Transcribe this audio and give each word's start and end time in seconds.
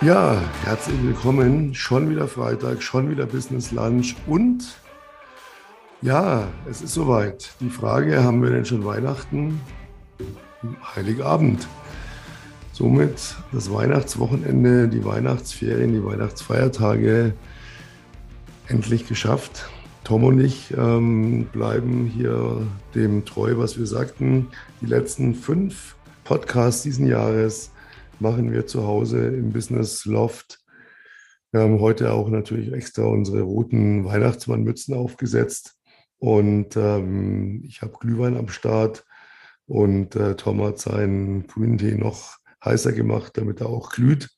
Ja, 0.00 0.40
herzlich 0.64 1.02
willkommen. 1.02 1.74
Schon 1.74 2.08
wieder 2.08 2.28
Freitag, 2.28 2.84
schon 2.84 3.10
wieder 3.10 3.26
Business 3.26 3.72
Lunch 3.72 4.14
und 4.28 4.78
ja, 6.02 6.46
es 6.70 6.82
ist 6.82 6.94
soweit. 6.94 7.50
Die 7.58 7.68
Frage, 7.68 8.22
haben 8.22 8.40
wir 8.40 8.50
denn 8.50 8.64
schon 8.64 8.84
Weihnachten? 8.84 9.60
Heiligabend. 10.94 11.66
Somit 12.72 13.34
das 13.50 13.72
Weihnachtswochenende, 13.72 14.86
die 14.86 15.04
Weihnachtsferien, 15.04 15.92
die 15.92 16.04
Weihnachtsfeiertage 16.04 17.34
endlich 18.68 19.08
geschafft. 19.08 19.68
Tom 20.04 20.22
und 20.22 20.38
ich 20.38 20.72
ähm, 20.78 21.46
bleiben 21.52 22.06
hier 22.06 22.68
dem 22.94 23.24
treu, 23.24 23.54
was 23.56 23.76
wir 23.76 23.86
sagten. 23.86 24.46
Die 24.80 24.86
letzten 24.86 25.34
fünf 25.34 25.96
Podcasts 26.22 26.84
diesen 26.84 27.08
Jahres 27.08 27.72
machen 28.20 28.52
wir 28.52 28.66
zu 28.66 28.86
Hause 28.86 29.26
im 29.28 29.52
Business 29.52 30.04
Loft. 30.04 30.60
Wir 31.52 31.60
haben 31.60 31.80
heute 31.80 32.12
auch 32.12 32.28
natürlich 32.28 32.72
extra 32.72 33.04
unsere 33.04 33.42
roten 33.42 34.04
Weihnachtsmannmützen 34.04 34.94
aufgesetzt 34.94 35.76
und 36.18 36.76
ähm, 36.76 37.62
ich 37.64 37.82
habe 37.82 37.94
Glühwein 38.00 38.36
am 38.36 38.48
Start 38.48 39.04
und 39.66 40.16
äh, 40.16 40.34
Tom 40.36 40.62
hat 40.62 40.78
seinen 40.78 41.46
grünen 41.46 41.78
Tee 41.78 41.94
noch 41.94 42.38
heißer 42.64 42.92
gemacht, 42.92 43.36
damit 43.36 43.60
er 43.60 43.68
auch 43.68 43.90
glüht. 43.90 44.28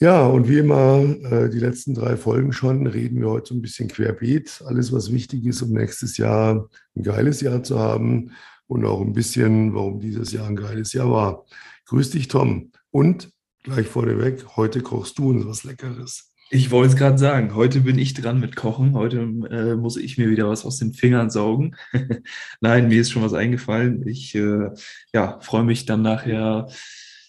Ja, 0.00 0.26
und 0.26 0.48
wie 0.48 0.58
immer, 0.58 1.00
äh, 1.30 1.50
die 1.50 1.58
letzten 1.58 1.92
drei 1.92 2.16
Folgen 2.16 2.52
schon, 2.52 2.86
reden 2.86 3.20
wir 3.20 3.30
heute 3.30 3.48
so 3.48 3.54
ein 3.54 3.62
bisschen 3.62 3.88
querbeet. 3.88 4.62
Alles, 4.64 4.92
was 4.92 5.12
wichtig 5.12 5.44
ist, 5.44 5.60
um 5.60 5.70
nächstes 5.70 6.16
Jahr 6.16 6.68
ein 6.96 7.02
geiles 7.02 7.40
Jahr 7.40 7.62
zu 7.62 7.78
haben 7.78 8.30
und 8.68 8.84
auch 8.84 9.00
ein 9.00 9.12
bisschen, 9.12 9.74
warum 9.74 9.98
dieses 9.98 10.32
Jahr 10.32 10.46
ein 10.46 10.56
geiles 10.56 10.92
Jahr 10.92 11.10
war. 11.10 11.44
Grüß 11.88 12.10
dich, 12.10 12.28
Tom. 12.28 12.70
Und 12.90 13.30
gleich 13.62 13.86
vorneweg, 13.86 14.44
heute 14.56 14.82
kochst 14.82 15.18
du 15.18 15.30
uns 15.30 15.46
was 15.46 15.64
Leckeres. 15.64 16.34
Ich 16.50 16.70
wollte 16.70 16.92
es 16.92 16.98
gerade 16.98 17.16
sagen, 17.16 17.54
heute 17.54 17.80
bin 17.80 17.98
ich 17.98 18.12
dran 18.12 18.40
mit 18.40 18.56
Kochen. 18.56 18.92
Heute 18.92 19.20
äh, 19.20 19.74
muss 19.74 19.96
ich 19.96 20.18
mir 20.18 20.28
wieder 20.28 20.50
was 20.50 20.66
aus 20.66 20.76
den 20.76 20.92
Fingern 20.92 21.30
saugen. 21.30 21.76
Nein, 22.60 22.88
mir 22.88 23.00
ist 23.00 23.10
schon 23.10 23.22
was 23.22 23.32
eingefallen. 23.32 24.06
Ich 24.06 24.34
äh, 24.34 24.68
ja, 25.14 25.40
freue 25.40 25.64
mich 25.64 25.86
dann 25.86 26.02
nachher, 26.02 26.68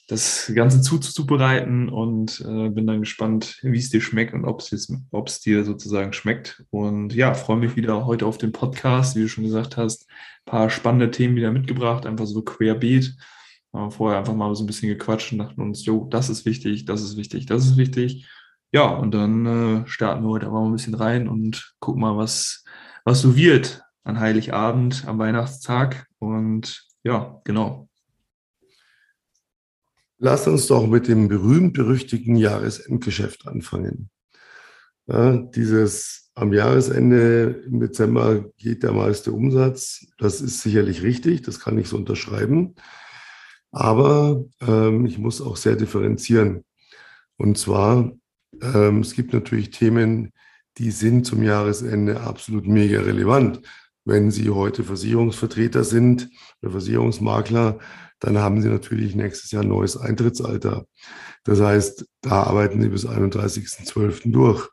das 0.10 0.52
Ganze 0.54 0.82
zuzubereiten 0.82 1.88
und 1.88 2.42
äh, 2.42 2.70
bin 2.70 2.86
dann 2.86 3.00
gespannt, 3.00 3.60
wie 3.62 3.78
es 3.78 3.90
dir 3.90 4.02
schmeckt 4.02 4.34
und 4.34 4.44
ob 4.44 4.60
es 4.62 5.40
dir 5.40 5.64
sozusagen 5.64 6.12
schmeckt. 6.12 6.66
Und 6.70 7.14
ja, 7.14 7.34
freue 7.34 7.58
mich 7.58 7.78
wieder 7.78 8.06
heute 8.06 8.26
auf 8.26 8.38
den 8.38 8.52
Podcast, 8.52 9.16
wie 9.16 9.22
du 9.22 9.30
schon 9.30 9.46
gesagt 9.46 9.78
hast. 9.78 10.10
Ein 10.10 10.52
paar 10.52 10.70
spannende 10.70 11.12
Themen 11.12 11.38
wieder 11.38 11.52
mitgebracht, 11.54 12.06
einfach 12.06 12.26
so 12.26 12.42
querbeet 12.42 13.16
haben 13.74 13.92
vorher 13.92 14.20
einfach 14.20 14.36
mal 14.36 14.54
so 14.56 14.64
ein 14.64 14.68
bisschen 14.68 14.90
gequatscht 14.90 15.32
und 15.32 15.40
dachten 15.40 15.62
uns, 15.62 15.86
jo, 15.86 16.08
das 16.10 16.30
ist 16.30 16.46
wichtig, 16.46 16.86
das 16.86 17.02
ist 17.02 17.18
wichtig, 17.18 17.46
das 17.46 17.66
ist 17.66 17.78
wichtig. 17.78 18.28
Ja, 18.72 18.88
und 18.88 19.14
dann 19.14 19.46
äh, 19.46 19.88
starten 19.88 20.24
wir 20.24 20.30
heute 20.30 20.48
aber 20.48 20.62
mal 20.62 20.68
ein 20.68 20.74
bisschen 20.74 20.96
rein 20.96 21.28
und 21.28 21.76
gucken 21.80 22.02
mal, 22.02 22.18
was, 22.18 22.64
was 23.04 23.22
so 23.22 23.36
wird 23.36 23.82
an 24.04 24.20
Heiligabend, 24.20 25.06
am 25.08 25.20
Weihnachtstag. 25.20 26.08
Und 26.20 26.86
ja, 27.04 27.42
genau. 27.46 27.90
Lass 30.18 30.48
uns 30.48 30.68
doch 30.68 30.86
mit 30.86 31.08
dem 31.08 31.28
berühmt-berüchtigten 31.28 32.36
Jahresendgeschäft 32.36 33.48
anfangen. 33.48 34.10
Ja, 35.08 35.38
dieses 35.38 36.30
am 36.36 36.54
Jahresende 36.54 37.64
im 37.66 37.80
Dezember 37.80 38.46
geht 38.58 38.84
der 38.84 38.92
meiste 38.92 39.32
Umsatz. 39.32 40.06
Das 40.18 40.42
ist 40.42 40.62
sicherlich 40.62 41.02
richtig, 41.02 41.42
das 41.42 41.60
kann 41.60 41.78
ich 41.78 41.88
so 41.88 41.98
unterschreiben. 41.98 42.76
Aber 43.72 44.44
ähm, 44.62 45.06
ich 45.06 45.18
muss 45.18 45.42
auch 45.42 45.58
sehr 45.58 45.76
differenzieren. 45.76 46.64
Und 47.38 47.58
zwar, 47.58 48.12
ähm, 48.62 49.00
es 49.02 49.14
gibt 49.14 49.34
natürlich 49.34 49.70
Themen, 49.70 50.32
die 50.78 50.92
sind 50.92 51.26
zum 51.26 51.44
Jahresende 51.44 52.22
absolut 52.22 52.68
mega 52.68 53.02
relevant. 53.02 53.62
Wenn 54.06 54.32
Sie 54.32 54.50
heute 54.50 54.84
Versicherungsvertreter 54.84 55.84
sind 55.84 56.30
oder 56.62 56.72
Versicherungsmakler, 56.72 57.80
dann 58.20 58.38
haben 58.38 58.62
Sie 58.62 58.70
natürlich 58.70 59.16
nächstes 59.16 59.52
Jahr 59.52 59.64
ein 59.64 59.70
neues 59.70 59.98
Eintrittsalter. 59.98 60.86
Das 61.44 61.62
heißt, 61.62 62.06
da 62.22 62.44
arbeiten 62.44 62.82
Sie 62.82 62.90
bis 62.90 63.06
31.12. 63.06 64.32
durch. 64.32 64.68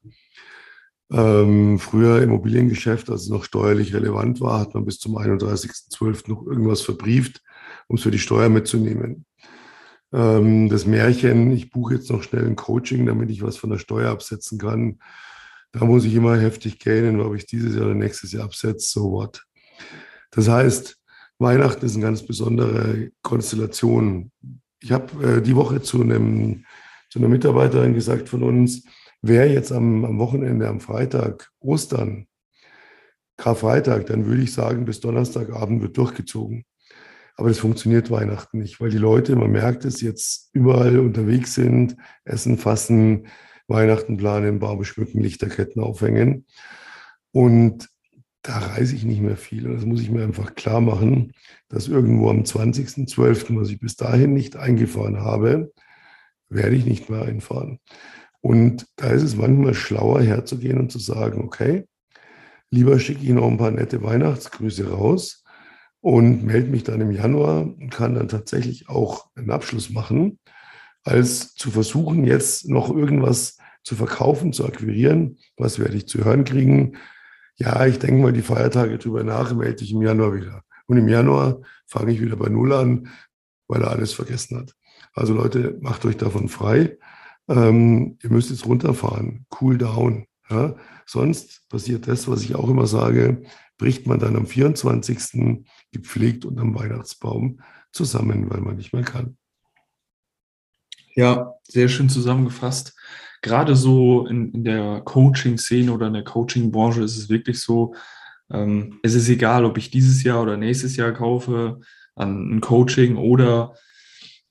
Ähm, 1.12 1.78
früher 1.78 2.22
Immobiliengeschäft, 2.22 3.10
als 3.10 3.22
es 3.22 3.28
noch 3.28 3.44
steuerlich 3.44 3.94
relevant 3.94 4.40
war, 4.40 4.60
hat 4.60 4.74
man 4.74 4.84
bis 4.84 4.98
zum 4.98 5.16
31.12. 5.16 6.28
noch 6.28 6.44
irgendwas 6.46 6.80
verbrieft 6.80 7.42
um 7.88 7.96
es 7.96 8.02
für 8.02 8.10
die 8.10 8.18
Steuer 8.18 8.48
mitzunehmen. 8.48 9.26
Ähm, 10.12 10.68
das 10.68 10.86
Märchen, 10.86 11.50
ich 11.52 11.70
buche 11.70 11.94
jetzt 11.94 12.10
noch 12.10 12.22
schnell 12.22 12.46
ein 12.46 12.56
Coaching, 12.56 13.06
damit 13.06 13.30
ich 13.30 13.42
was 13.42 13.56
von 13.56 13.70
der 13.70 13.78
Steuer 13.78 14.10
absetzen 14.10 14.58
kann. 14.58 14.98
Da 15.72 15.84
muss 15.84 16.04
ich 16.04 16.14
immer 16.14 16.38
heftig 16.38 16.78
gähnen, 16.78 17.20
ob 17.20 17.34
ich 17.34 17.46
dieses 17.46 17.74
Jahr 17.74 17.86
oder 17.86 17.94
nächstes 17.94 18.32
Jahr 18.32 18.44
absetze, 18.44 18.88
so 18.88 19.12
what. 19.12 19.44
Das 20.30 20.48
heißt, 20.48 20.96
Weihnachten 21.38 21.84
ist 21.84 21.94
eine 21.94 22.04
ganz 22.04 22.22
besondere 22.22 23.10
Konstellation. 23.22 24.30
Ich 24.80 24.92
habe 24.92 25.36
äh, 25.36 25.42
die 25.42 25.56
Woche 25.56 25.82
zu, 25.82 26.00
einem, 26.00 26.64
zu 27.10 27.18
einer 27.18 27.28
Mitarbeiterin 27.28 27.94
gesagt 27.94 28.28
von 28.28 28.42
uns, 28.42 28.84
wer 29.22 29.50
jetzt 29.50 29.72
am, 29.72 30.04
am 30.04 30.18
Wochenende, 30.18 30.68
am 30.68 30.80
Freitag, 30.80 31.50
Ostern, 31.60 32.26
Karfreitag, 33.36 34.06
dann 34.06 34.24
würde 34.24 34.42
ich 34.42 34.54
sagen, 34.54 34.86
bis 34.86 35.00
Donnerstagabend 35.00 35.82
wird 35.82 35.96
durchgezogen. 35.96 36.64
Aber 37.36 37.48
das 37.48 37.58
funktioniert 37.58 38.10
Weihnachten 38.10 38.58
nicht, 38.58 38.80
weil 38.80 38.90
die 38.90 38.98
Leute, 38.98 39.36
man 39.36 39.50
merkt 39.50 39.84
es, 39.84 40.00
jetzt 40.00 40.48
überall 40.52 40.98
unterwegs 40.98 41.54
sind, 41.54 41.96
essen, 42.24 42.56
fassen, 42.56 43.26
Weihnachten 43.68 44.16
planen, 44.16 44.58
Baum 44.58 44.84
schmücken, 44.84 45.20
Lichterketten 45.20 45.82
aufhängen. 45.82 46.46
Und 47.32 47.88
da 48.42 48.58
reise 48.58 48.94
ich 48.94 49.04
nicht 49.04 49.20
mehr 49.20 49.36
viel. 49.36 49.66
Und 49.66 49.74
das 49.74 49.84
muss 49.84 50.00
ich 50.00 50.10
mir 50.10 50.22
einfach 50.22 50.54
klar 50.54 50.80
machen, 50.80 51.32
dass 51.68 51.88
irgendwo 51.88 52.30
am 52.30 52.42
20.12., 52.42 53.60
was 53.60 53.68
ich 53.68 53.80
bis 53.80 53.96
dahin 53.96 54.32
nicht 54.32 54.56
eingefahren 54.56 55.20
habe, 55.20 55.72
werde 56.48 56.76
ich 56.76 56.86
nicht 56.86 57.10
mehr 57.10 57.22
einfahren. 57.22 57.80
Und 58.40 58.86
da 58.96 59.10
ist 59.10 59.24
es 59.24 59.36
manchmal 59.36 59.74
schlauer 59.74 60.22
herzugehen 60.22 60.78
und 60.78 60.92
zu 60.92 61.00
sagen, 61.00 61.42
okay, 61.42 61.86
lieber 62.70 63.00
schicke 63.00 63.24
ich 63.24 63.30
noch 63.30 63.48
ein 63.48 63.56
paar 63.56 63.72
nette 63.72 64.02
Weihnachtsgrüße 64.02 64.88
raus, 64.88 65.44
und 66.06 66.44
melde 66.44 66.70
mich 66.70 66.84
dann 66.84 67.00
im 67.00 67.10
Januar 67.10 67.62
und 67.62 67.90
kann 67.90 68.14
dann 68.14 68.28
tatsächlich 68.28 68.88
auch 68.88 69.26
einen 69.34 69.50
Abschluss 69.50 69.90
machen, 69.90 70.38
als 71.02 71.52
zu 71.54 71.72
versuchen, 71.72 72.24
jetzt 72.24 72.68
noch 72.68 72.94
irgendwas 72.94 73.58
zu 73.82 73.96
verkaufen, 73.96 74.52
zu 74.52 74.64
akquirieren. 74.64 75.38
Was 75.56 75.80
werde 75.80 75.96
ich 75.96 76.06
zu 76.06 76.24
hören 76.24 76.44
kriegen? 76.44 76.96
Ja, 77.56 77.86
ich 77.86 77.98
denke 77.98 78.22
mal 78.22 78.32
die 78.32 78.42
Feiertage 78.42 78.98
drüber 78.98 79.24
nach, 79.24 79.52
melde 79.52 79.82
ich 79.82 79.90
im 79.90 80.00
Januar 80.00 80.36
wieder. 80.36 80.62
Und 80.86 80.96
im 80.96 81.08
Januar 81.08 81.60
fange 81.88 82.12
ich 82.12 82.20
wieder 82.20 82.36
bei 82.36 82.50
Null 82.50 82.72
an, 82.72 83.08
weil 83.66 83.82
er 83.82 83.90
alles 83.90 84.12
vergessen 84.12 84.58
hat. 84.58 84.76
Also 85.12 85.34
Leute, 85.34 85.76
macht 85.80 86.04
euch 86.04 86.18
davon 86.18 86.48
frei. 86.48 86.98
Ähm, 87.48 88.16
ihr 88.22 88.30
müsst 88.30 88.50
jetzt 88.50 88.64
runterfahren, 88.64 89.44
cool 89.60 89.76
down. 89.76 90.26
Ja? 90.50 90.76
Sonst 91.06 91.68
passiert 91.68 92.08
das, 92.08 92.28
was 92.28 92.42
ich 92.42 92.54
auch 92.54 92.68
immer 92.68 92.86
sage, 92.86 93.42
bricht 93.78 94.06
man 94.06 94.18
dann 94.18 94.36
am 94.36 94.46
24. 94.46 95.64
gepflegt 95.92 96.44
unterm 96.44 96.74
Weihnachtsbaum 96.74 97.60
zusammen, 97.92 98.50
weil 98.50 98.60
man 98.60 98.76
nicht 98.76 98.92
mehr 98.92 99.02
kann. 99.02 99.36
Ja, 101.14 101.54
sehr 101.64 101.88
schön 101.88 102.08
zusammengefasst. 102.08 102.94
Gerade 103.42 103.76
so 103.76 104.26
in, 104.26 104.52
in 104.52 104.64
der 104.64 105.02
Coaching-Szene 105.02 105.92
oder 105.92 106.08
in 106.08 106.14
der 106.14 106.24
Coaching-Branche 106.24 107.02
ist 107.02 107.16
es 107.16 107.28
wirklich 107.28 107.60
so, 107.60 107.94
ähm, 108.50 108.98
es 109.02 109.14
ist 109.14 109.28
egal, 109.28 109.64
ob 109.64 109.78
ich 109.78 109.90
dieses 109.90 110.22
Jahr 110.22 110.42
oder 110.42 110.56
nächstes 110.56 110.96
Jahr 110.96 111.12
kaufe 111.12 111.80
an 112.14 112.56
ein 112.56 112.60
Coaching 112.60 113.16
oder 113.16 113.74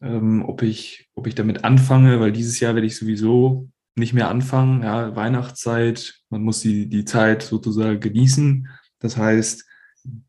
ähm, 0.02 0.44
ob, 0.46 0.62
ich, 0.62 1.10
ob 1.16 1.28
ich 1.28 1.36
damit 1.36 1.64
anfange, 1.64 2.20
weil 2.20 2.32
dieses 2.32 2.60
Jahr 2.60 2.76
werde 2.76 2.88
ich 2.88 2.96
sowieso 2.96 3.70
nicht 3.96 4.14
mehr 4.14 4.30
anfangen. 4.30 4.84
Ja, 4.84 5.16
Weihnachtszeit, 5.16 6.22
man 6.30 6.44
muss 6.44 6.60
die, 6.60 6.88
die 6.88 7.06
Zeit 7.06 7.42
sozusagen 7.44 8.00
genießen. 8.00 8.68
Das 9.00 9.18
heißt, 9.18 9.66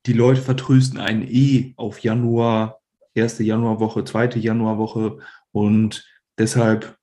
die 0.06 0.12
Leute 0.12 0.40
vertrösten 0.40 0.98
einen 0.98 1.22
eh 1.22 1.74
auf 1.76 2.00
Januar, 2.00 2.80
erste 3.14 3.42
Januarwoche, 3.42 4.04
zweite 4.04 4.38
Januarwoche 4.38 5.18
und 5.52 6.04
deshalb 6.38 6.96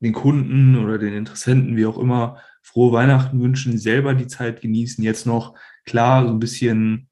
den 0.00 0.12
Kunden 0.12 0.76
oder 0.76 0.98
den 0.98 1.14
Interessenten, 1.14 1.76
wie 1.76 1.86
auch 1.86 1.98
immer, 1.98 2.38
frohe 2.62 2.92
Weihnachten 2.92 3.40
wünschen, 3.40 3.78
selber 3.78 4.14
die 4.14 4.26
Zeit 4.26 4.60
genießen. 4.60 5.02
Jetzt 5.02 5.26
noch 5.26 5.54
klar, 5.84 6.26
so 6.26 6.32
ein 6.32 6.38
bisschen, 6.38 7.08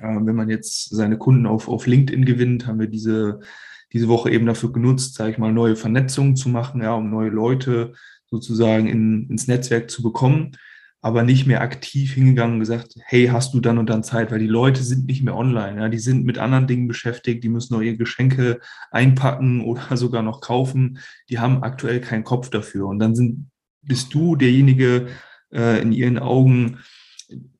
äh, 0.00 0.02
wenn 0.02 0.36
man 0.36 0.48
jetzt 0.48 0.90
seine 0.90 1.18
Kunden 1.18 1.46
auf, 1.46 1.68
auf 1.68 1.86
LinkedIn 1.86 2.24
gewinnt, 2.24 2.66
haben 2.66 2.80
wir 2.80 2.86
diese, 2.86 3.40
diese 3.92 4.08
Woche 4.08 4.30
eben 4.30 4.46
dafür 4.46 4.72
genutzt, 4.72 5.14
sage 5.14 5.32
ich 5.32 5.38
mal, 5.38 5.52
neue 5.52 5.76
Vernetzungen 5.76 6.36
zu 6.36 6.48
machen, 6.48 6.82
ja, 6.82 6.94
um 6.94 7.10
neue 7.10 7.30
Leute 7.30 7.92
sozusagen 8.26 8.86
in, 8.86 9.28
ins 9.28 9.48
Netzwerk 9.48 9.90
zu 9.90 10.02
bekommen. 10.02 10.52
aber 11.02 11.22
nicht 11.22 11.46
mehr 11.46 11.62
aktiv 11.62 12.12
hingegangen 12.12 12.54
und 12.54 12.60
gesagt, 12.60 12.94
hey, 13.06 13.28
hast 13.28 13.54
du 13.54 13.60
dann 13.60 13.78
und 13.78 13.88
dann 13.88 14.02
Zeit, 14.04 14.30
weil 14.30 14.38
die 14.38 14.46
Leute 14.46 14.82
sind 14.82 15.06
nicht 15.06 15.22
mehr 15.22 15.34
online, 15.34 15.80
ja, 15.80 15.88
die 15.88 15.98
sind 15.98 16.26
mit 16.26 16.36
anderen 16.36 16.66
Dingen 16.66 16.88
beschäftigt, 16.88 17.42
die 17.42 17.48
müssen 17.48 17.72
noch 17.72 17.80
ihre 17.80 17.96
Geschenke 17.96 18.60
einpacken 18.90 19.60
oder 19.64 19.96
sogar 19.96 20.22
noch 20.22 20.42
kaufen, 20.42 20.98
die 21.30 21.38
haben 21.38 21.62
aktuell 21.62 22.00
keinen 22.00 22.24
Kopf 22.24 22.50
dafür. 22.50 22.86
Und 22.86 22.98
dann 22.98 23.14
sind, 23.14 23.50
bist 23.82 24.12
du 24.12 24.36
derjenige 24.36 25.06
äh, 25.52 25.80
in 25.80 25.92
ihren 25.92 26.18
Augen, 26.18 26.78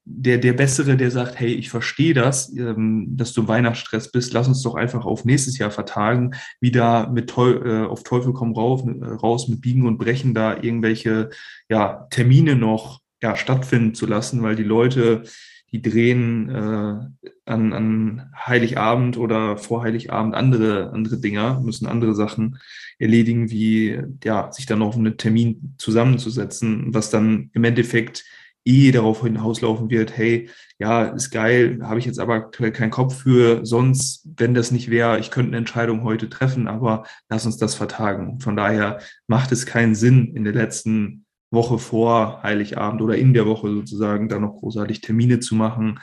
der, 0.05 0.39
der 0.39 0.55
Bessere, 0.55 0.97
der 0.97 1.11
sagt, 1.11 1.39
hey, 1.39 1.53
ich 1.53 1.71
verstehe 1.71 2.15
das, 2.15 2.55
ähm, 2.57 3.09
dass 3.17 3.33
du 3.33 3.43
im 3.43 3.49
Weihnachtsstress 3.49 4.11
bist, 4.11 4.33
lass 4.33 4.49
uns 4.49 4.63
doch 4.63 4.75
einfach 4.75 5.05
auf 5.05 5.25
nächstes 5.25 5.59
Jahr 5.59 5.71
vertagen, 5.71 6.33
wieder 6.61 7.11
mit 7.11 7.31
Teu 7.31 7.53
äh, 7.53 7.87
auf 7.87 8.03
Teufel 8.03 8.33
komm 8.33 8.53
raus, 8.53 8.83
äh, 8.85 9.05
raus 9.05 9.49
mit 9.49 9.61
Biegen 9.61 9.87
und 9.87 9.99
Brechen 9.99 10.35
da 10.35 10.57
irgendwelche 10.57 11.31
ja, 11.69 12.07
Termine 12.11 12.57
noch 12.57 13.01
ja, 13.23 13.37
stattfinden 13.37 13.95
zu 13.95 14.07
lassen, 14.07 14.43
weil 14.43 14.57
die 14.57 14.63
Leute, 14.63 15.23
die 15.71 15.83
drehen 15.83 16.49
äh, 16.49 17.31
an, 17.45 17.73
an 17.73 18.33
Heiligabend 18.35 19.17
oder 19.19 19.59
vor 19.59 19.83
Heiligabend 19.83 20.35
andere, 20.35 20.91
andere 20.93 21.19
Dinger, 21.19 21.61
müssen 21.61 21.87
andere 21.87 22.15
Sachen 22.15 22.59
erledigen, 22.99 23.51
wie 23.51 24.01
ja, 24.25 24.51
sich 24.51 24.67
dann 24.67 24.83
auf 24.83 24.97
einen 24.97 25.17
Termin 25.19 25.75
zusammenzusetzen, 25.79 26.93
was 26.93 27.11
dann 27.11 27.51
im 27.53 27.65
Endeffekt 27.65 28.25
eh 28.71 28.93
darauf 28.93 29.23
hinauslaufen 29.23 29.91
wird, 29.91 30.17
hey, 30.17 30.49
ja, 30.79 31.05
ist 31.05 31.31
geil, 31.31 31.81
habe 31.83 31.99
ich 31.99 32.07
jetzt 32.07 32.19
aber 32.19 32.35
aktuell 32.35 32.73
keinen 32.73 32.91
Kopf 32.91 33.23
für, 33.23 33.67
sonst, 33.67 34.29
wenn 34.37 34.55
das 34.55 34.71
nicht 34.71 34.91
wäre, 34.91 35.19
ich 35.19 35.31
könnte 35.31 35.49
eine 35.49 35.59
Entscheidung 35.59 36.05
heute 36.05 36.29
treffen, 36.29 36.69
aber 36.69 37.05
lass 37.29 37.47
uns 37.47 37.57
das 37.57 37.75
vertagen. 37.75 38.41
Von 38.41 38.57
daher 38.57 39.01
macht 39.27 39.53
es 39.53 39.67
keinen 39.67 39.95
Sinn, 39.95 40.35
in 40.35 40.45
der 40.45 40.55
letzten 40.55 41.27
Woche 41.51 41.79
vor 41.79 42.43
Heiligabend 42.43 43.03
oder 43.03 43.17
in 43.17 43.35
der 43.35 43.47
Woche 43.47 43.71
sozusagen 43.71 44.29
da 44.29 44.39
noch 44.39 44.57
großartig 44.57 45.01
Termine 45.01 45.41
zu 45.41 45.55
machen, 45.55 45.99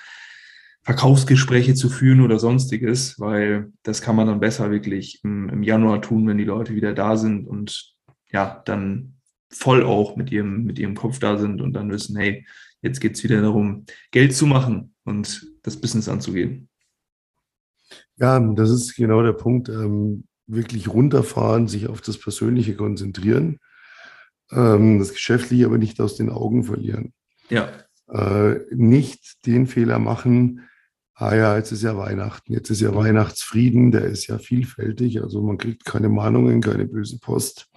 Verkaufsgespräche 0.84 1.74
zu 1.74 1.90
führen 1.90 2.22
oder 2.22 2.40
sonstiges, 2.40 3.20
weil 3.20 3.74
das 3.84 4.02
kann 4.02 4.16
man 4.16 4.28
dann 4.28 4.40
besser 4.40 4.72
wirklich 4.72 5.22
im, 5.24 5.50
im 5.50 5.64
Januar 5.64 6.02
tun, 6.02 6.28
wenn 6.28 6.38
die 6.38 6.46
Leute 6.46 6.76
wieder 6.76 6.94
da 6.94 7.18
sind 7.18 7.46
und 7.46 7.94
ja, 8.32 8.62
dann 8.66 9.17
voll 9.50 9.84
auch 9.84 10.16
mit 10.16 10.32
ihrem, 10.32 10.64
mit 10.64 10.80
ihrem 10.80 10.96
Kopf 10.96 11.20
da 11.20 11.38
sind 11.38 11.62
und 11.62 11.74
dann 11.74 11.92
wissen, 11.92 12.18
hey, 12.18 12.46
jetzt 12.82 13.00
geht 13.00 13.16
es 13.16 13.24
wieder 13.24 13.42
darum, 13.42 13.86
Geld 14.12 14.36
zu 14.36 14.46
machen 14.46 14.94
und 15.04 15.48
das 15.64 15.80
Business 15.80 16.10
anzugehen. 16.10 16.70
Ja, 18.18 18.40
das 18.40 18.70
ist 18.70 18.96
genau 18.96 19.24
der 19.24 19.34
Punkt. 19.34 19.70
Ähm, 19.70 20.26
wirklich 20.48 20.88
runterfahren, 20.88 21.68
sich 21.68 21.88
auf 21.88 22.02
das 22.02 22.18
Persönliche 22.18 22.76
konzentrieren 22.76 23.60
ähm, 24.52 25.00
das 25.00 25.14
Geschäftliche 25.14 25.66
aber 25.66 25.78
nicht 25.78 26.00
aus 26.00 26.16
den 26.16 26.30
Augen 26.30 26.64
verlieren. 26.64 27.14
Ja. 27.50 27.70
Äh, 28.10 28.60
nicht 28.72 29.46
den 29.46 29.68
Fehler 29.68 30.00
machen, 30.00 30.62
ah 31.14 31.36
ja, 31.36 31.58
jetzt 31.58 31.72
ist 31.72 31.84
ja 31.84 31.98
Weihnachten, 31.98 32.54
jetzt 32.54 32.70
ist 32.70 32.82
ja 32.82 32.96
Weihnachtsfrieden, 32.96 33.92
der 33.92 34.06
ist 34.06 34.28
ja 34.28 34.38
vielfältig, 34.38 35.22
also 35.22 35.42
man 35.42 35.58
kriegt 35.58 35.84
keine 35.84 36.10
Mahnungen, 36.10 36.62
keine 36.62 36.86
böse 36.86 37.20
Post. 37.20 37.70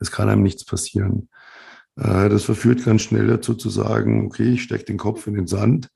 Es 0.00 0.10
kann 0.10 0.28
einem 0.28 0.42
nichts 0.42 0.64
passieren. 0.64 1.28
Äh, 1.96 2.28
das 2.28 2.44
verführt 2.44 2.84
ganz 2.84 3.02
schnell 3.02 3.26
dazu 3.26 3.54
zu 3.54 3.70
sagen, 3.70 4.26
okay, 4.26 4.52
ich 4.54 4.62
stecke 4.62 4.84
den 4.84 4.98
Kopf 4.98 5.26
in 5.26 5.34
den 5.34 5.46
Sand 5.46 5.88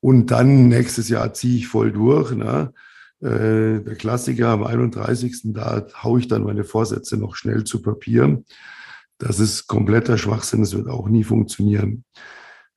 und 0.00 0.30
dann 0.30 0.68
nächstes 0.68 1.08
Jahr 1.08 1.32
ziehe 1.32 1.56
ich 1.56 1.68
voll 1.68 1.92
durch. 1.92 2.32
Ne? 2.32 2.72
Äh, 3.20 3.80
der 3.80 3.96
Klassiker 3.96 4.48
am 4.48 4.64
31. 4.64 5.40
Da 5.54 5.86
haue 6.02 6.20
ich 6.20 6.28
dann 6.28 6.44
meine 6.44 6.64
Vorsätze 6.64 7.16
noch 7.16 7.36
schnell 7.36 7.64
zu 7.64 7.80
Papier. 7.80 8.42
Das 9.18 9.38
ist 9.38 9.66
kompletter 9.66 10.18
Schwachsinn, 10.18 10.60
das 10.60 10.76
wird 10.76 10.88
auch 10.88 11.08
nie 11.08 11.24
funktionieren. 11.24 12.04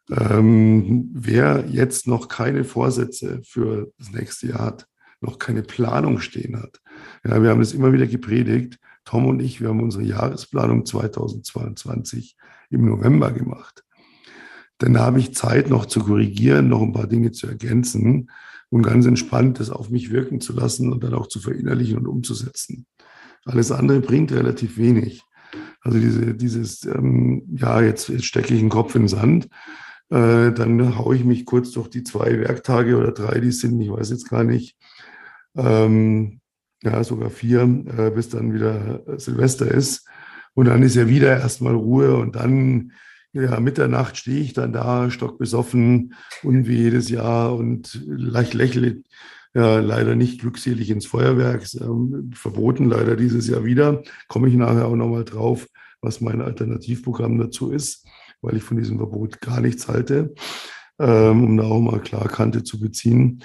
Ähm, 0.10 1.10
wer 1.14 1.66
jetzt 1.68 2.08
noch 2.08 2.30
keine 2.30 2.64
Vorsätze 2.64 3.42
für 3.44 3.92
das 3.98 4.12
nächste 4.12 4.48
Jahr 4.48 4.66
hat, 4.66 4.88
noch 5.20 5.40
keine 5.40 5.64
Planung 5.64 6.20
stehen 6.20 6.62
hat, 6.62 6.80
ja, 7.26 7.42
wir 7.42 7.50
haben 7.50 7.62
es 7.62 7.74
immer 7.74 7.92
wieder 7.92 8.08
gepredigt, 8.08 8.80
Tom 9.08 9.26
und 9.26 9.42
ich, 9.42 9.62
wir 9.62 9.70
haben 9.70 9.82
unsere 9.82 10.04
Jahresplanung 10.04 10.86
2022 10.86 12.36
im 12.70 12.86
November 12.86 13.32
gemacht. 13.32 13.86
Dann 14.80 15.00
habe 15.00 15.20
ich 15.20 15.34
Zeit 15.34 15.70
noch 15.70 15.86
zu 15.86 16.02
korrigieren, 16.02 16.68
noch 16.68 16.82
ein 16.82 16.92
paar 16.92 17.08
Dinge 17.08 17.32
zu 17.32 17.48
ergänzen 17.48 18.30
und 18.70 18.82
ganz 18.82 19.06
entspannt 19.06 19.62
das 19.62 19.70
auf 19.70 19.90
mich 19.90 20.12
wirken 20.12 20.42
zu 20.42 20.52
lassen 20.52 20.92
und 20.92 21.06
dann 21.06 21.14
auch 21.14 21.28
zu 21.28 21.40
verinnerlichen 21.40 21.98
und 21.98 22.06
umzusetzen. 22.06 22.86
Alles 23.46 23.72
andere 23.72 24.02
bringt 24.02 24.34
relativ 24.34 24.78
wenig. 24.78 25.24
Also 25.80 26.00
diese, 26.00 26.36
dieses, 26.36 26.84
ähm, 26.84 27.44
ja, 27.56 27.80
jetzt, 27.80 28.10
jetzt 28.10 28.26
stecke 28.26 28.54
ich 28.54 28.60
den 28.60 28.68
Kopf 28.68 28.94
in 28.94 29.04
den 29.04 29.08
Sand, 29.08 29.46
äh, 30.10 30.52
dann 30.52 30.98
haue 30.98 31.16
ich 31.16 31.24
mich 31.24 31.46
kurz 31.46 31.72
durch 31.72 31.88
die 31.88 32.04
zwei 32.04 32.42
Werktage 32.42 32.98
oder 32.98 33.14
drei, 33.14 33.40
die 33.40 33.48
es 33.48 33.62
sind, 33.62 33.80
ich 33.80 33.90
weiß 33.90 34.10
jetzt 34.10 34.30
gar 34.30 34.44
nicht, 34.44 34.76
ähm, 35.56 36.42
ja, 36.84 37.04
sogar 37.04 37.30
vier, 37.30 37.62
äh, 37.62 38.12
bis 38.12 38.30
dann 38.30 38.54
wieder 38.54 39.04
Silvester 39.18 39.70
ist. 39.70 40.08
Und 40.54 40.66
dann 40.66 40.84
ist 40.84 40.96
ja 40.96 41.08
wieder 41.08 41.40
erstmal 41.40 41.76
Ruhe 41.76 42.16
und 42.18 42.36
dann 42.36 42.92
ja, 43.34 43.60
Mitternacht 43.60 44.18
stehe 44.18 44.40
ich 44.40 44.54
dann 44.54 44.74
da, 44.74 45.12
stockbesoffen 45.12 46.14
und 46.44 46.68
wie 46.68 46.78
jedes 46.78 47.10
Jahr 47.10 47.56
und 47.56 48.02
leicht 48.06 48.54
lächle 48.54 49.04
ja, 49.54 49.80
leider 49.80 50.16
nicht 50.16 50.42
glückselig 50.42 50.90
ins 50.90 51.06
Feuerwerk, 51.06 51.64
ähm, 51.82 52.32
verboten 52.34 52.86
leider 52.86 53.16
dieses 53.16 53.48
Jahr 53.48 53.66
wieder. 53.66 54.04
Komme 54.28 54.50
ich 54.50 54.56
nachher 54.56 54.88
auch 54.88 54.96
nochmal 54.96 55.24
drauf, 55.24 55.68
was 56.02 56.22
mein 56.22 56.42
Alternativprogramm 56.42 57.38
dazu 57.40 57.72
ist, 57.72 58.08
weil 58.42 58.58
ich 58.58 58.64
von 58.64 58.78
diesem 58.78 58.98
Verbot 58.98 59.42
gar 59.42 59.62
nichts 59.62 59.88
halte, 59.88 60.34
ähm, 61.00 61.44
um 61.44 61.58
da 61.58 61.64
auch 61.64 61.80
mal 61.80 62.00
klar 62.00 62.28
Kante 62.28 62.64
zu 62.64 62.80
beziehen. 62.80 63.44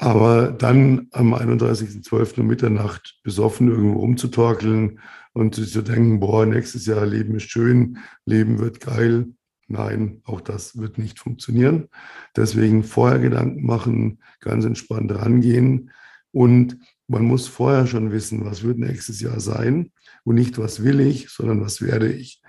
Aber 0.00 0.50
dann 0.50 1.08
am 1.12 1.34
31.12. 1.34 2.40
um 2.40 2.46
Mitternacht 2.46 3.20
besoffen 3.22 3.68
irgendwo 3.68 4.00
umzutorkeln 4.00 4.98
und 5.34 5.56
sich 5.56 5.72
zu 5.72 5.82
denken, 5.82 6.20
boah, 6.20 6.46
nächstes 6.46 6.86
Jahr 6.86 7.04
Leben 7.04 7.36
ist 7.36 7.50
schön, 7.50 7.98
Leben 8.24 8.58
wird 8.58 8.80
geil. 8.80 9.26
Nein, 9.68 10.22
auch 10.24 10.40
das 10.40 10.78
wird 10.78 10.96
nicht 10.96 11.18
funktionieren. 11.18 11.88
Deswegen 12.34 12.82
vorher 12.82 13.18
Gedanken 13.18 13.66
machen, 13.66 14.22
ganz 14.40 14.64
entspannt 14.64 15.14
rangehen. 15.14 15.90
Und 16.32 16.78
man 17.06 17.24
muss 17.24 17.46
vorher 17.46 17.86
schon 17.86 18.10
wissen, 18.10 18.42
was 18.46 18.62
wird 18.62 18.78
nächstes 18.78 19.20
Jahr 19.20 19.38
sein 19.38 19.92
und 20.24 20.34
nicht, 20.34 20.56
was 20.56 20.82
will 20.82 21.00
ich, 21.00 21.28
sondern 21.28 21.60
was 21.60 21.82
werde 21.82 22.10
ich. 22.10 22.40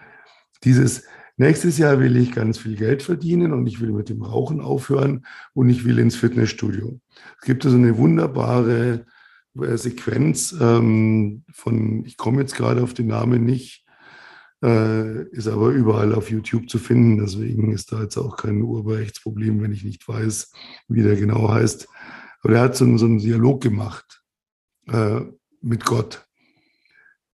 Dieses 0.63 1.03
Nächstes 1.41 1.79
Jahr 1.79 1.99
will 1.99 2.17
ich 2.17 2.33
ganz 2.33 2.59
viel 2.59 2.75
Geld 2.75 3.01
verdienen 3.01 3.51
und 3.51 3.65
ich 3.65 3.81
will 3.81 3.91
mit 3.93 4.09
dem 4.09 4.21
Rauchen 4.21 4.61
aufhören 4.61 5.25
und 5.55 5.71
ich 5.71 5.85
will 5.85 5.97
ins 5.97 6.15
Fitnessstudio. 6.15 7.01
Es 7.39 7.47
gibt 7.47 7.65
also 7.65 7.77
eine 7.77 7.97
wunderbare 7.97 9.07
äh, 9.59 9.75
Sequenz 9.75 10.55
ähm, 10.61 11.43
von, 11.51 12.05
ich 12.05 12.17
komme 12.17 12.41
jetzt 12.41 12.53
gerade 12.53 12.83
auf 12.83 12.93
den 12.93 13.07
Namen 13.07 13.43
nicht, 13.43 13.83
äh, 14.63 15.23
ist 15.29 15.47
aber 15.47 15.69
überall 15.69 16.13
auf 16.13 16.29
YouTube 16.29 16.69
zu 16.69 16.77
finden. 16.77 17.17
Deswegen 17.17 17.71
ist 17.71 17.91
da 17.91 18.03
jetzt 18.03 18.17
auch 18.17 18.37
kein 18.37 18.61
Urheberrechtsproblem, 18.61 19.63
wenn 19.63 19.71
ich 19.71 19.83
nicht 19.83 20.07
weiß, 20.07 20.51
wie 20.89 21.01
der 21.01 21.15
genau 21.15 21.49
heißt. 21.49 21.87
Aber 22.43 22.53
er 22.53 22.61
hat 22.61 22.75
so, 22.75 22.85
so 22.97 23.07
einen 23.07 23.17
Dialog 23.17 23.61
gemacht 23.63 24.21
äh, 24.89 25.21
mit 25.59 25.85
Gott. 25.85 26.23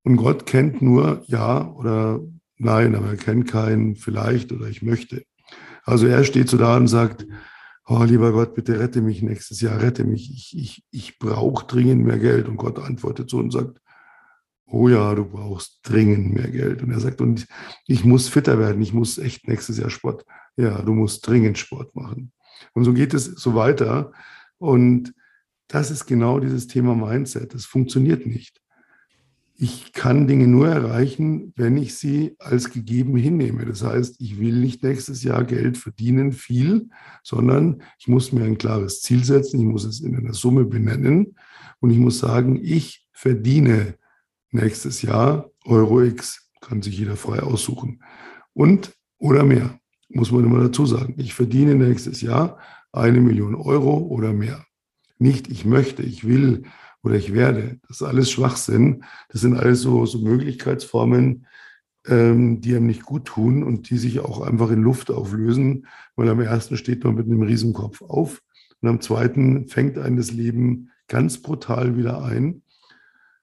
Und 0.03 0.15
Gott 0.15 0.45
kennt 0.45 0.81
nur 0.81 1.25
Ja 1.27 1.69
oder 1.73 2.21
Nein, 2.57 2.95
aber 2.95 3.09
er 3.09 3.17
kennt 3.17 3.47
keinen 3.47 3.95
vielleicht 3.95 4.51
oder 4.51 4.67
ich 4.67 4.81
möchte. 4.81 5.23
Also 5.83 6.07
er 6.07 6.23
steht 6.23 6.49
so 6.49 6.57
da 6.57 6.75
und 6.75 6.87
sagt, 6.87 7.25
oh 7.85 8.03
lieber 8.03 8.31
Gott, 8.31 8.55
bitte 8.55 8.79
rette 8.79 9.01
mich 9.01 9.21
nächstes 9.21 9.61
Jahr, 9.61 9.81
rette 9.81 10.03
mich. 10.03 10.31
Ich, 10.31 10.57
ich, 10.57 10.83
ich 10.91 11.19
brauche 11.19 11.65
dringend 11.65 12.03
mehr 12.05 12.19
Geld. 12.19 12.47
Und 12.47 12.57
Gott 12.57 12.79
antwortet 12.79 13.29
so 13.29 13.37
und 13.37 13.51
sagt, 13.51 13.79
oh 14.65 14.89
ja, 14.89 15.15
du 15.15 15.25
brauchst 15.25 15.79
dringend 15.83 16.33
mehr 16.33 16.49
Geld. 16.49 16.81
Und 16.81 16.91
er 16.91 16.99
sagt, 16.99 17.21
und 17.21 17.47
ich 17.85 18.03
muss 18.03 18.27
fitter 18.27 18.59
werden, 18.59 18.81
ich 18.81 18.93
muss 18.93 19.17
echt 19.17 19.47
nächstes 19.47 19.77
Jahr 19.77 19.89
Sport. 19.89 20.25
Ja, 20.57 20.81
du 20.81 20.93
musst 20.93 21.25
dringend 21.27 21.57
Sport 21.57 21.95
machen. 21.95 22.33
Und 22.73 22.83
so 22.83 22.93
geht 22.93 23.13
es 23.13 23.25
so 23.25 23.55
weiter. 23.55 24.11
Und 24.57 25.13
das 25.67 25.91
ist 25.91 26.05
genau 26.05 26.39
dieses 26.39 26.67
Thema 26.67 26.95
Mindset. 26.95 27.53
Das 27.53 27.65
funktioniert 27.65 28.25
nicht 28.25 28.59
ich 29.59 29.91
kann 29.91 30.27
Dinge 30.27 30.47
nur 30.47 30.67
erreichen, 30.67 31.51
wenn 31.55 31.77
ich 31.77 31.95
sie 31.95 32.35
als 32.37 32.69
gegeben 32.69 33.17
hinnehme. 33.17 33.65
Das 33.65 33.83
heißt, 33.83 34.21
ich 34.21 34.39
will 34.39 34.59
nicht 34.59 34.83
nächstes 34.83 35.23
Jahr 35.23 35.43
Geld 35.43 35.77
verdienen, 35.77 36.31
viel, 36.31 36.89
sondern 37.23 37.81
ich 37.97 38.07
muss 38.07 38.31
mir 38.31 38.43
ein 38.43 38.59
klares 38.59 39.01
Ziel 39.01 39.23
setzen, 39.23 39.59
ich 39.59 39.65
muss 39.65 39.83
es 39.83 39.99
in 39.99 40.15
einer 40.15 40.35
Summe 40.35 40.65
benennen 40.65 41.35
und 41.79 41.89
ich 41.89 41.97
muss 41.97 42.19
sagen, 42.19 42.59
ich 42.61 43.07
verdiene 43.11 43.95
nächstes 44.51 45.01
Jahr 45.01 45.49
Euro 45.65 46.03
X, 46.03 46.51
kann 46.61 46.83
sich 46.83 46.99
jeder 46.99 47.15
frei 47.15 47.39
aussuchen. 47.39 48.03
Und 48.53 48.93
oder 49.17 49.43
mehr, 49.43 49.79
muss 50.09 50.31
man 50.31 50.45
immer 50.45 50.61
dazu 50.61 50.85
sagen. 50.85 51.15
Ich 51.17 51.33
verdiene 51.33 51.73
nächstes 51.73 52.21
Jahr 52.21 52.59
eine 52.91 53.21
Million 53.21 53.55
Euro 53.55 53.97
oder 53.97 54.33
mehr. 54.33 54.63
Nicht 55.17 55.49
ich 55.49 55.65
möchte, 55.65 56.03
ich 56.03 56.27
will 56.27 56.63
oder 57.03 57.15
ich 57.15 57.33
werde. 57.33 57.79
Das 57.87 58.01
ist 58.01 58.07
alles 58.07 58.31
Schwachsinn. 58.31 59.03
Das 59.29 59.41
sind 59.41 59.55
alles 59.55 59.81
so, 59.81 60.05
so 60.05 60.19
Möglichkeitsformen, 60.19 61.45
ähm, 62.07 62.61
die 62.61 62.75
einem 62.75 62.87
nicht 62.87 63.03
gut 63.03 63.25
tun 63.25 63.63
und 63.63 63.89
die 63.89 63.97
sich 63.97 64.19
auch 64.19 64.41
einfach 64.41 64.71
in 64.71 64.81
Luft 64.81 65.11
auflösen, 65.11 65.87
weil 66.15 66.29
am 66.29 66.41
ersten 66.41 66.77
steht 66.77 67.03
man 67.03 67.15
mit 67.15 67.27
einem 67.27 67.41
Riesenkopf 67.41 68.01
auf 68.01 68.41
und 68.81 68.89
am 68.89 69.01
zweiten 69.01 69.67
fängt 69.67 69.97
ein 69.97 70.17
das 70.17 70.31
Leben 70.31 70.91
ganz 71.07 71.41
brutal 71.41 71.97
wieder 71.97 72.23
ein. 72.23 72.61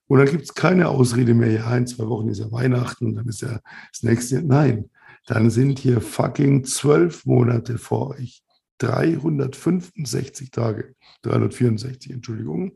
Und 0.07 0.19
dann 0.19 0.29
gibt 0.29 0.43
es 0.43 0.53
keine 0.53 0.89
Ausrede 0.89 1.33
mehr, 1.33 1.51
ja, 1.51 1.75
in 1.75 1.87
zwei 1.87 2.07
Wochen 2.07 2.29
ist 2.29 2.39
ja 2.39 2.51
Weihnachten 2.51 3.07
und 3.07 3.15
dann 3.15 3.27
ist 3.27 3.41
ja 3.41 3.59
das 3.91 4.03
nächste 4.03 4.35
Jahr. 4.35 4.43
Nein, 4.43 4.89
dann 5.25 5.49
sind 5.49 5.79
hier 5.79 6.01
fucking 6.01 6.63
zwölf 6.63 7.25
Monate 7.25 7.77
vor 7.77 8.11
euch. 8.11 8.43
365 8.79 10.51
Tage, 10.51 10.95
364, 11.21 12.11
Entschuldigung, 12.11 12.73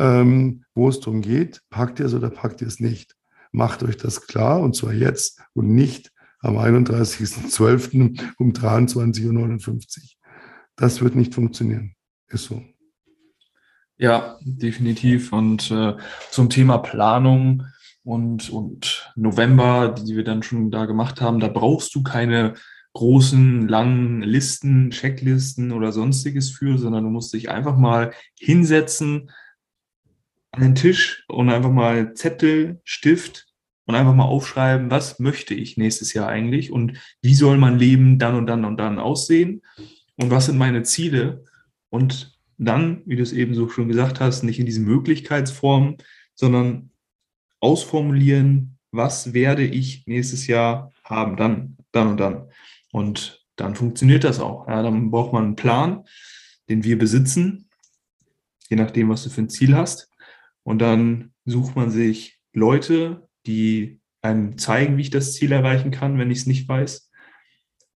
ähm, 0.00 0.64
wo 0.74 0.88
es 0.88 0.98
darum 0.98 1.20
geht, 1.20 1.60
packt 1.68 2.00
ihr 2.00 2.06
es 2.06 2.14
oder 2.14 2.30
packt 2.30 2.62
ihr 2.62 2.66
es 2.66 2.80
nicht. 2.80 3.14
Macht 3.52 3.82
euch 3.82 3.96
das 3.96 4.26
klar 4.26 4.60
und 4.60 4.74
zwar 4.74 4.94
jetzt 4.94 5.40
und 5.52 5.74
nicht 5.74 6.10
am 6.40 6.56
31.12. 6.56 8.18
um 8.38 8.52
23.59 8.52 9.28
Uhr. 9.28 10.08
Das 10.76 11.02
wird 11.02 11.14
nicht 11.14 11.34
funktionieren. 11.34 11.94
Ist 12.28 12.44
so. 12.44 12.62
Ja, 13.98 14.38
definitiv. 14.40 15.34
Und 15.34 15.70
äh, 15.70 15.96
zum 16.30 16.48
Thema 16.48 16.78
Planung 16.78 17.64
und, 18.02 18.48
und 18.48 19.12
November, 19.16 19.90
die 19.90 20.16
wir 20.16 20.24
dann 20.24 20.42
schon 20.42 20.70
da 20.70 20.86
gemacht 20.86 21.20
haben, 21.20 21.40
da 21.40 21.48
brauchst 21.48 21.94
du 21.94 22.02
keine 22.02 22.54
großen, 22.94 23.68
langen 23.68 24.22
Listen, 24.22 24.90
Checklisten 24.90 25.72
oder 25.72 25.92
sonstiges 25.92 26.50
für, 26.50 26.78
sondern 26.78 27.04
du 27.04 27.10
musst 27.10 27.34
dich 27.34 27.50
einfach 27.50 27.76
mal 27.76 28.12
hinsetzen 28.38 29.30
an 30.52 30.62
den 30.62 30.74
Tisch 30.74 31.24
und 31.28 31.48
einfach 31.48 31.70
mal 31.70 32.14
Zettel, 32.14 32.80
Stift 32.84 33.46
und 33.86 33.94
einfach 33.94 34.14
mal 34.14 34.24
aufschreiben, 34.24 34.90
was 34.90 35.18
möchte 35.18 35.54
ich 35.54 35.76
nächstes 35.76 36.12
Jahr 36.12 36.28
eigentlich 36.28 36.72
und 36.72 36.98
wie 37.22 37.34
soll 37.34 37.56
mein 37.56 37.78
Leben 37.78 38.18
dann 38.18 38.34
und 38.34 38.46
dann 38.46 38.64
und 38.64 38.76
dann 38.76 38.98
aussehen 38.98 39.62
und 40.16 40.30
was 40.30 40.46
sind 40.46 40.58
meine 40.58 40.82
Ziele 40.82 41.44
und 41.88 42.38
dann, 42.58 43.02
wie 43.06 43.16
du 43.16 43.22
es 43.22 43.32
eben 43.32 43.54
so 43.54 43.68
schon 43.68 43.88
gesagt 43.88 44.20
hast, 44.20 44.42
nicht 44.42 44.58
in 44.58 44.66
diesen 44.66 44.84
Möglichkeitsformen, 44.84 45.96
sondern 46.34 46.90
ausformulieren, 47.60 48.78
was 48.92 49.32
werde 49.32 49.64
ich 49.64 50.06
nächstes 50.06 50.46
Jahr 50.46 50.92
haben, 51.04 51.36
dann, 51.36 51.76
dann 51.92 52.08
und 52.08 52.20
dann. 52.20 52.48
Und 52.92 53.46
dann 53.56 53.74
funktioniert 53.74 54.24
das 54.24 54.40
auch. 54.40 54.68
Ja, 54.68 54.82
dann 54.82 55.10
braucht 55.10 55.32
man 55.32 55.44
einen 55.44 55.56
Plan, 55.56 56.04
den 56.68 56.84
wir 56.84 56.98
besitzen, 56.98 57.68
je 58.68 58.76
nachdem, 58.76 59.08
was 59.08 59.24
du 59.24 59.30
für 59.30 59.42
ein 59.42 59.48
Ziel 59.50 59.76
hast. 59.76 60.09
Und 60.62 60.80
dann 60.80 61.32
sucht 61.44 61.76
man 61.76 61.90
sich 61.90 62.40
Leute, 62.52 63.28
die 63.46 64.00
einem 64.22 64.58
zeigen, 64.58 64.96
wie 64.96 65.02
ich 65.02 65.10
das 65.10 65.34
Ziel 65.34 65.52
erreichen 65.52 65.90
kann, 65.90 66.18
wenn 66.18 66.30
ich 66.30 66.38
es 66.38 66.46
nicht 66.46 66.68
weiß. 66.68 67.10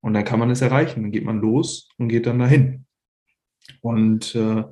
Und 0.00 0.14
dann 0.14 0.25
kann 0.25 0.38
man 0.38 0.50
es 0.50 0.61
erreichen. 0.61 1.02
Dann 1.02 1.12
geht 1.12 1.25
man 1.25 1.38
los 1.40 1.88
und 1.99 2.09
geht 2.09 2.26
dann 2.26 2.38
dahin. 2.38 2.87
Und 3.80 4.35
äh, 4.35 4.64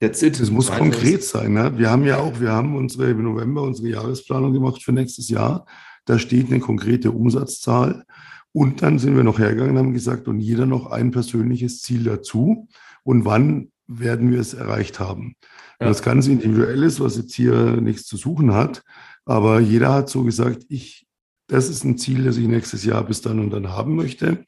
that's 0.00 0.22
it. 0.22 0.38
Es 0.40 0.50
muss 0.50 0.70
konkret 0.70 1.22
sein. 1.22 1.52
Ne? 1.52 1.76
Wir 1.76 1.90
haben 1.90 2.04
ja 2.04 2.18
auch, 2.18 2.40
wir 2.40 2.50
haben 2.50 2.76
unsere 2.76 3.10
im 3.10 3.22
November 3.22 3.62
unsere 3.62 3.88
Jahresplanung 3.88 4.52
gemacht 4.52 4.82
für 4.82 4.92
nächstes 4.92 5.28
Jahr. 5.28 5.66
Da 6.04 6.18
steht 6.18 6.50
eine 6.50 6.60
konkrete 6.60 7.10
Umsatzzahl. 7.10 8.04
Und 8.52 8.82
dann 8.82 8.98
sind 8.98 9.16
wir 9.16 9.22
noch 9.22 9.38
hergegangen 9.38 9.76
und 9.76 9.78
haben 9.78 9.92
gesagt, 9.92 10.26
und 10.26 10.40
jeder 10.40 10.66
noch 10.66 10.86
ein 10.86 11.10
persönliches 11.10 11.82
Ziel 11.82 12.04
dazu. 12.04 12.68
Und 13.04 13.24
wann 13.24 13.70
werden 13.90 14.30
wir 14.30 14.40
es 14.40 14.54
erreicht 14.54 15.00
haben? 15.00 15.34
Ja. 15.80 15.88
Das 15.88 16.02
ganz 16.02 16.26
individuell 16.26 16.82
ist, 16.82 17.00
was 17.00 17.16
jetzt 17.16 17.34
hier 17.34 17.80
nichts 17.80 18.06
zu 18.06 18.16
suchen 18.16 18.54
hat. 18.54 18.82
Aber 19.24 19.60
jeder 19.60 19.92
hat 19.92 20.08
so 20.08 20.24
gesagt, 20.24 20.64
ich, 20.68 21.06
das 21.48 21.68
ist 21.68 21.84
ein 21.84 21.98
Ziel, 21.98 22.24
das 22.24 22.36
ich 22.36 22.46
nächstes 22.46 22.84
Jahr 22.84 23.04
bis 23.04 23.20
dann 23.20 23.40
und 23.40 23.50
dann 23.50 23.70
haben 23.70 23.96
möchte. 23.96 24.44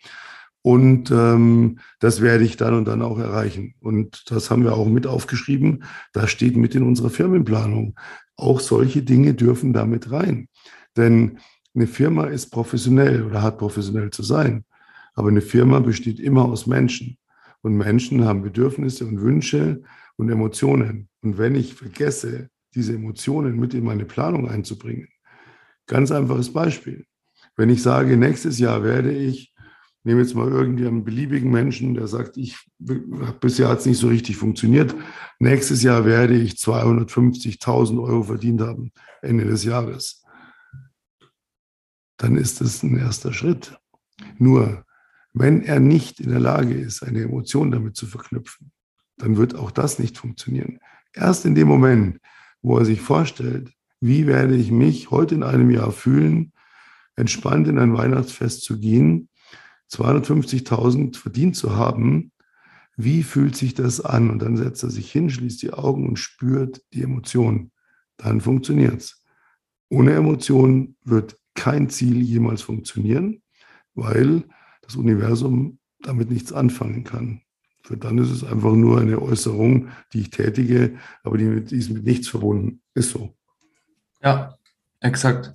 Und 0.62 1.10
ähm, 1.10 1.80
das 1.98 2.20
werde 2.20 2.44
ich 2.44 2.56
dann 2.56 2.74
und 2.74 2.86
dann 2.86 3.02
auch 3.02 3.18
erreichen. 3.18 3.74
Und 3.80 4.30
das 4.30 4.50
haben 4.50 4.62
wir 4.62 4.74
auch 4.74 4.86
mit 4.86 5.06
aufgeschrieben. 5.06 5.84
Das 6.12 6.30
steht 6.30 6.56
mit 6.56 6.74
in 6.76 6.84
unserer 6.84 7.10
Firmenplanung. 7.10 7.98
Auch 8.36 8.60
solche 8.60 9.02
Dinge 9.02 9.34
dürfen 9.34 9.72
damit 9.72 10.12
rein. 10.12 10.48
Denn 10.96 11.38
eine 11.74 11.86
Firma 11.86 12.26
ist 12.26 12.50
professionell 12.50 13.24
oder 13.24 13.42
hat 13.42 13.58
professionell 13.58 14.10
zu 14.10 14.22
sein. 14.22 14.64
Aber 15.14 15.28
eine 15.28 15.40
Firma 15.40 15.80
besteht 15.80 16.20
immer 16.20 16.44
aus 16.44 16.66
Menschen. 16.66 17.18
Und 17.62 17.76
Menschen 17.76 18.24
haben 18.24 18.42
Bedürfnisse 18.42 19.06
und 19.06 19.20
Wünsche 19.20 19.82
und 20.16 20.28
Emotionen. 20.28 21.08
Und 21.22 21.38
wenn 21.38 21.54
ich 21.54 21.74
vergesse, 21.74 22.50
diese 22.74 22.94
Emotionen 22.94 23.58
mit 23.58 23.74
in 23.74 23.84
meine 23.84 24.04
Planung 24.04 24.48
einzubringen, 24.48 25.08
ganz 25.86 26.10
einfaches 26.10 26.52
Beispiel. 26.52 27.04
Wenn 27.56 27.70
ich 27.70 27.82
sage, 27.82 28.16
nächstes 28.16 28.58
Jahr 28.58 28.82
werde 28.82 29.12
ich, 29.12 29.54
nehme 30.04 30.20
jetzt 30.20 30.34
mal 30.34 30.48
irgendwie 30.48 30.86
einen 30.86 31.04
beliebigen 31.04 31.50
Menschen, 31.50 31.94
der 31.94 32.08
sagt, 32.08 32.36
ich 32.36 32.56
bisher 32.78 33.68
hat 33.68 33.80
es 33.80 33.86
nicht 33.86 33.98
so 33.98 34.08
richtig 34.08 34.36
funktioniert. 34.36 34.94
Nächstes 35.38 35.82
Jahr 35.82 36.04
werde 36.04 36.34
ich 36.34 36.54
250.000 36.54 38.02
Euro 38.02 38.22
verdient 38.24 38.60
haben, 38.62 38.90
Ende 39.20 39.44
des 39.44 39.64
Jahres 39.64 40.22
dann 42.22 42.36
ist 42.36 42.60
es 42.60 42.82
ein 42.82 42.96
erster 42.96 43.32
Schritt. 43.32 43.76
Nur, 44.38 44.84
wenn 45.32 45.62
er 45.62 45.80
nicht 45.80 46.20
in 46.20 46.30
der 46.30 46.40
Lage 46.40 46.74
ist, 46.74 47.02
eine 47.02 47.22
Emotion 47.22 47.70
damit 47.70 47.96
zu 47.96 48.06
verknüpfen, 48.06 48.72
dann 49.16 49.36
wird 49.36 49.54
auch 49.54 49.70
das 49.70 49.98
nicht 49.98 50.18
funktionieren. 50.18 50.78
Erst 51.14 51.44
in 51.44 51.54
dem 51.54 51.68
Moment, 51.68 52.18
wo 52.60 52.78
er 52.78 52.84
sich 52.84 53.00
vorstellt, 53.00 53.72
wie 54.00 54.26
werde 54.26 54.56
ich 54.56 54.70
mich 54.70 55.10
heute 55.10 55.34
in 55.34 55.42
einem 55.42 55.70
Jahr 55.70 55.92
fühlen, 55.92 56.52
entspannt 57.16 57.68
in 57.68 57.78
ein 57.78 57.96
Weihnachtsfest 57.96 58.62
zu 58.62 58.78
gehen, 58.78 59.28
250.000 59.90 61.16
verdient 61.16 61.56
zu 61.56 61.76
haben, 61.76 62.32
wie 62.96 63.22
fühlt 63.22 63.56
sich 63.56 63.74
das 63.74 64.00
an? 64.00 64.30
Und 64.30 64.40
dann 64.40 64.56
setzt 64.56 64.82
er 64.82 64.90
sich 64.90 65.10
hin, 65.10 65.30
schließt 65.30 65.62
die 65.62 65.72
Augen 65.72 66.08
und 66.08 66.18
spürt 66.18 66.82
die 66.92 67.02
Emotion. 67.02 67.70
Dann 68.16 68.40
funktioniert 68.40 68.98
es. 68.98 69.22
Ohne 69.88 70.12
Emotion 70.12 70.96
wird 71.04 71.36
kein 71.54 71.90
Ziel 71.90 72.22
jemals 72.22 72.62
funktionieren, 72.62 73.42
weil 73.94 74.44
das 74.82 74.96
Universum 74.96 75.78
damit 76.00 76.30
nichts 76.30 76.52
anfangen 76.52 77.04
kann. 77.04 77.40
Für 77.84 77.96
dann 77.96 78.18
ist 78.18 78.30
es 78.30 78.44
einfach 78.44 78.72
nur 78.72 79.00
eine 79.00 79.20
Äußerung, 79.20 79.88
die 80.12 80.20
ich 80.20 80.30
tätige, 80.30 80.98
aber 81.24 81.38
die, 81.38 81.44
mit, 81.44 81.70
die 81.70 81.76
ist 81.76 81.90
mit 81.90 82.04
nichts 82.04 82.28
verbunden. 82.28 82.80
Ist 82.94 83.10
so. 83.10 83.34
Ja, 84.22 84.56
exakt. 85.00 85.54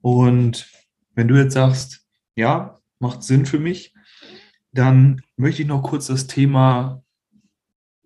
Und 0.00 0.70
wenn 1.14 1.26
du 1.26 1.36
jetzt 1.36 1.54
sagst, 1.54 2.06
ja, 2.36 2.80
macht 3.00 3.22
Sinn 3.22 3.46
für 3.46 3.58
mich, 3.58 3.94
dann 4.72 5.22
möchte 5.36 5.62
ich 5.62 5.68
noch 5.68 5.82
kurz 5.82 6.06
das 6.06 6.26
Thema 6.26 7.02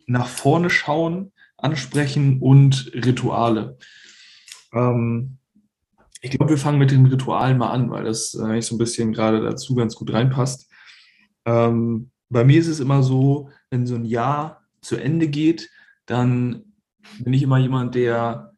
nach 0.07 0.27
vorne 0.27 0.71
schauen, 0.71 1.33
ansprechen 1.59 2.41
und 2.41 2.91
Rituale. 2.95 3.77
Ähm, 4.73 5.40
ich 6.21 6.31
glaube, 6.31 6.51
wir 6.51 6.59
fangen 6.59 6.79
mit 6.79 6.91
den 6.91 7.07
Ritualen 7.07 7.59
mal 7.59 7.71
an, 7.71 7.91
weil 7.91 8.05
das 8.05 8.35
äh, 8.35 8.43
eigentlich 8.43 8.67
so 8.67 8.75
ein 8.75 8.79
bisschen 8.79 9.13
gerade 9.13 9.41
dazu 9.41 9.75
ganz 9.75 9.95
gut 9.95 10.13
reinpasst. 10.13 10.71
Ähm, 11.47 12.11
bei 12.29 12.45
mir 12.45 12.61
ist 12.61 12.69
es 12.69 12.81
immer 12.81 13.03
so, 13.03 13.51
wenn 13.71 13.87
so 13.87 13.95
ein 13.95 14.05
Jahr 14.05 14.63
zu 14.83 14.97
Ende 14.97 15.29
geht, 15.29 15.71
dann 16.07 16.75
bin 17.19 17.33
ich 17.33 17.43
immer 17.43 17.59
jemand, 17.59 17.95
der 17.95 18.53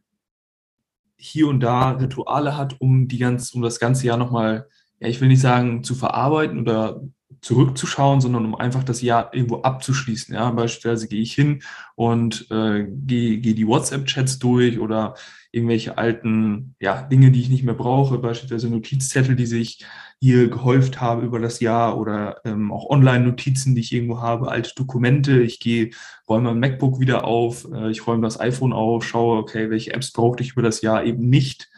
hier 1.16 1.47
und 1.47 1.61
da 1.61 1.92
Rituale 1.92 2.57
hat, 2.57 2.81
um 2.81 3.07
die 3.07 3.19
ganz, 3.19 3.52
um 3.52 3.62
das 3.62 3.78
ganze 3.78 4.07
Jahr 4.07 4.16
nochmal, 4.16 4.69
ja, 4.99 5.09
ich 5.09 5.21
will 5.21 5.28
nicht 5.28 5.40
sagen 5.40 5.85
zu 5.85 5.95
verarbeiten 5.95 6.59
oder 6.59 7.00
zurückzuschauen, 7.43 8.21
sondern 8.21 8.47
um 8.47 8.55
einfach 8.55 8.85
das 8.85 9.03
Jahr 9.03 9.35
irgendwo 9.35 9.63
abzuschließen. 9.63 10.35
Ja, 10.35 10.51
beispielsweise 10.53 11.09
gehe 11.09 11.21
ich 11.21 11.35
hin 11.35 11.63
und 11.97 12.47
äh, 12.51 12.87
gehe, 12.89 13.39
gehe 13.39 13.55
die 13.55 13.67
WhatsApp-Chats 13.67 14.39
durch 14.39 14.79
oder 14.79 15.15
irgendwelche 15.51 15.99
alten 15.99 16.77
ja, 16.81 17.03
Dinge, 17.03 17.33
die 17.33 17.41
ich 17.41 17.51
nicht 17.51 17.65
mehr 17.65 17.75
brauche, 17.75 18.19
beispielsweise 18.19 18.71
Notizzettel, 18.71 19.35
die 19.35 19.47
sich 19.47 19.85
hier 20.21 20.49
gehäuft 20.49 21.01
haben 21.01 21.23
über 21.23 21.41
das 21.41 21.59
Jahr 21.59 21.99
oder 21.99 22.41
ähm, 22.45 22.71
auch 22.71 22.89
Online-Notizen, 22.89 23.75
die 23.75 23.81
ich 23.81 23.93
irgendwo 23.93 24.21
habe, 24.21 24.49
alte 24.49 24.73
Dokumente. 24.77 25.43
Ich 25.43 25.59
gehe, 25.59 25.91
räume 26.29 26.55
mein 26.55 26.61
MacBook 26.61 27.01
wieder 27.01 27.25
auf, 27.25 27.67
äh, 27.73 27.91
ich 27.91 28.07
räume 28.07 28.23
das 28.23 28.39
iPhone 28.39 28.73
auf, 28.73 29.05
schaue, 29.05 29.39
okay, 29.39 29.69
welche 29.69 29.93
Apps 29.93 30.13
brauchte 30.13 30.45
ich 30.45 30.53
über 30.53 30.63
das 30.63 30.81
Jahr 30.81 31.05
eben 31.05 31.29
nicht, 31.29 31.72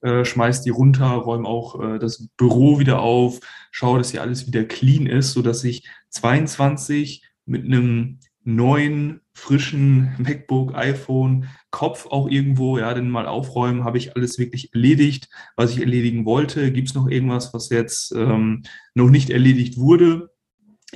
äh, 0.00 0.24
schmeiß 0.24 0.62
die 0.62 0.70
runter, 0.70 1.06
räume 1.06 1.48
auch 1.48 1.80
äh, 1.80 1.98
das 1.98 2.28
Büro 2.36 2.78
wieder 2.78 3.00
auf, 3.00 3.40
schaue, 3.70 3.98
dass 3.98 4.10
hier 4.10 4.22
alles 4.22 4.46
wieder 4.46 4.64
clean 4.64 5.06
ist, 5.06 5.32
sodass 5.32 5.64
ich 5.64 5.88
22 6.10 7.24
mit 7.46 7.64
einem 7.64 8.20
neuen, 8.44 9.20
frischen 9.34 10.14
MacBook, 10.18 10.74
iPhone, 10.74 11.48
Kopf 11.70 12.06
auch 12.06 12.28
irgendwo, 12.28 12.78
ja, 12.78 12.92
denn 12.94 13.10
mal 13.10 13.26
aufräumen, 13.26 13.84
habe 13.84 13.98
ich 13.98 14.16
alles 14.16 14.38
wirklich 14.38 14.72
erledigt, 14.74 15.28
was 15.56 15.72
ich 15.72 15.80
erledigen 15.80 16.24
wollte. 16.24 16.72
Gibt 16.72 16.88
es 16.88 16.94
noch 16.94 17.08
irgendwas, 17.08 17.52
was 17.52 17.68
jetzt 17.68 18.12
ähm, 18.12 18.62
noch 18.94 19.10
nicht 19.10 19.30
erledigt 19.30 19.76
wurde? 19.78 20.30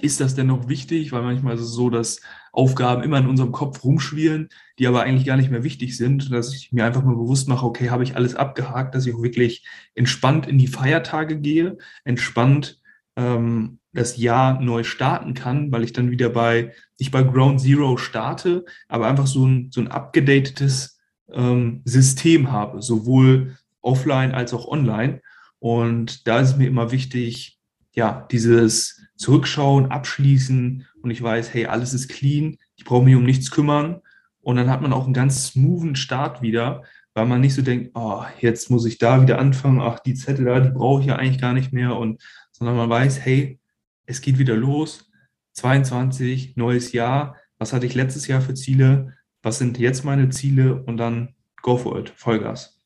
Ist 0.00 0.20
das 0.20 0.34
denn 0.34 0.46
noch 0.46 0.68
wichtig? 0.68 1.12
Weil 1.12 1.22
manchmal 1.22 1.54
ist 1.54 1.60
es 1.60 1.72
so, 1.72 1.90
dass 1.90 2.20
Aufgaben 2.52 3.02
immer 3.02 3.18
in 3.18 3.26
unserem 3.26 3.52
Kopf 3.52 3.84
rumschwirren, 3.84 4.48
die 4.78 4.86
aber 4.86 5.02
eigentlich 5.02 5.26
gar 5.26 5.36
nicht 5.36 5.50
mehr 5.50 5.64
wichtig 5.64 5.96
sind, 5.96 6.32
dass 6.32 6.54
ich 6.54 6.72
mir 6.72 6.84
einfach 6.84 7.04
mal 7.04 7.16
bewusst 7.16 7.48
mache, 7.48 7.66
okay, 7.66 7.90
habe 7.90 8.02
ich 8.02 8.16
alles 8.16 8.34
abgehakt, 8.34 8.94
dass 8.94 9.06
ich 9.06 9.14
auch 9.14 9.22
wirklich 9.22 9.66
entspannt 9.94 10.46
in 10.46 10.58
die 10.58 10.66
Feiertage 10.68 11.38
gehe, 11.38 11.76
entspannt 12.04 12.80
ähm, 13.16 13.78
das 13.92 14.16
Jahr 14.16 14.60
neu 14.60 14.84
starten 14.84 15.34
kann, 15.34 15.70
weil 15.70 15.84
ich 15.84 15.92
dann 15.92 16.10
wieder 16.10 16.30
bei, 16.30 16.72
nicht 16.98 17.12
bei 17.12 17.22
Ground 17.22 17.60
Zero 17.60 17.98
starte, 17.98 18.64
aber 18.88 19.06
einfach 19.06 19.26
so 19.26 19.46
ein, 19.46 19.70
so 19.70 19.80
ein 19.82 19.88
abgedatetes 19.88 20.98
ähm, 21.30 21.82
System 21.84 22.50
habe, 22.50 22.80
sowohl 22.80 23.56
offline 23.82 24.32
als 24.32 24.54
auch 24.54 24.66
online. 24.66 25.20
Und 25.58 26.26
da 26.26 26.40
ist 26.40 26.50
es 26.50 26.56
mir 26.56 26.68
immer 26.68 26.90
wichtig, 26.90 27.58
ja, 27.94 28.26
dieses 28.30 29.01
Zurückschauen, 29.16 29.90
Abschließen 29.90 30.86
und 31.02 31.10
ich 31.10 31.22
weiß, 31.22 31.52
hey, 31.54 31.66
alles 31.66 31.94
ist 31.94 32.08
clean, 32.08 32.56
ich 32.76 32.84
brauche 32.84 33.04
mich 33.04 33.14
um 33.14 33.24
nichts 33.24 33.50
kümmern. 33.50 34.00
Und 34.40 34.56
dann 34.56 34.70
hat 34.70 34.82
man 34.82 34.92
auch 34.92 35.04
einen 35.04 35.14
ganz 35.14 35.46
smoothen 35.46 35.94
Start 35.94 36.42
wieder, 36.42 36.82
weil 37.14 37.26
man 37.26 37.40
nicht 37.40 37.54
so 37.54 37.62
denkt, 37.62 37.92
oh, 37.94 38.24
jetzt 38.40 38.70
muss 38.70 38.86
ich 38.86 38.98
da 38.98 39.22
wieder 39.22 39.38
anfangen, 39.38 39.80
ach, 39.80 40.00
die 40.00 40.14
Zettel 40.14 40.46
da, 40.46 40.60
die 40.60 40.70
brauche 40.70 41.00
ich 41.00 41.06
ja 41.06 41.16
eigentlich 41.16 41.40
gar 41.40 41.52
nicht 41.52 41.72
mehr. 41.72 41.96
Und 41.96 42.20
sondern 42.50 42.76
man 42.76 42.90
weiß, 42.90 43.24
hey, 43.24 43.60
es 44.06 44.20
geht 44.20 44.38
wieder 44.38 44.56
los, 44.56 45.10
22, 45.52 46.56
neues 46.56 46.92
Jahr, 46.92 47.36
was 47.58 47.72
hatte 47.72 47.86
ich 47.86 47.94
letztes 47.94 48.26
Jahr 48.26 48.40
für 48.40 48.54
Ziele, 48.54 49.14
was 49.42 49.58
sind 49.58 49.78
jetzt 49.78 50.04
meine 50.04 50.28
Ziele 50.30 50.82
und 50.82 50.96
dann 50.96 51.34
go 51.60 51.76
for 51.76 51.98
it, 51.98 52.12
Vollgas. 52.16 52.81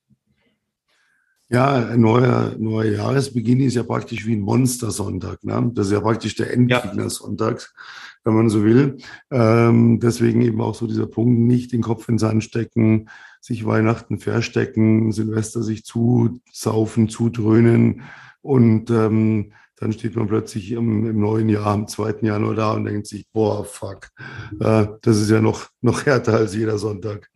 Ja, 1.48 1.90
ein 1.90 2.00
neuer, 2.00 2.56
neuer 2.58 2.90
Jahresbeginn 2.90 3.60
ist 3.60 3.74
ja 3.74 3.84
praktisch 3.84 4.26
wie 4.26 4.34
ein 4.34 4.40
Monstersonntag. 4.40 5.44
Ne? 5.44 5.70
Das 5.74 5.86
ist 5.86 5.92
ja 5.92 6.00
praktisch 6.00 6.34
der 6.34 6.52
Endgegner-Sonntag, 6.52 7.72
wenn 8.24 8.34
man 8.34 8.48
so 8.48 8.64
will. 8.64 8.98
Ähm, 9.30 10.00
deswegen 10.00 10.42
eben 10.42 10.60
auch 10.60 10.74
so 10.74 10.88
dieser 10.88 11.06
Punkt, 11.06 11.38
nicht 11.38 11.72
den 11.72 11.82
Kopf 11.82 12.08
ins 12.08 12.22
Sand 12.22 12.42
stecken, 12.42 13.08
sich 13.40 13.64
Weihnachten 13.64 14.18
verstecken, 14.18 15.12
Silvester 15.12 15.62
sich 15.62 15.84
zusaufen, 15.84 17.08
zudröhnen 17.08 18.02
und 18.42 18.90
ähm, 18.90 19.52
dann 19.78 19.92
steht 19.92 20.16
man 20.16 20.26
plötzlich 20.26 20.72
im, 20.72 21.06
im, 21.06 21.20
neuen 21.20 21.48
Jahr, 21.48 21.66
am 21.66 21.86
2. 21.86 22.16
Januar 22.22 22.54
da 22.54 22.72
und 22.72 22.86
denkt 22.86 23.06
sich, 23.06 23.28
boah, 23.32 23.64
fuck, 23.64 24.08
äh, 24.58 24.86
das 25.02 25.20
ist 25.20 25.30
ja 25.30 25.40
noch, 25.40 25.68
noch 25.80 26.06
härter 26.06 26.34
als 26.34 26.54
jeder 26.54 26.78
Sonntag. 26.78 27.28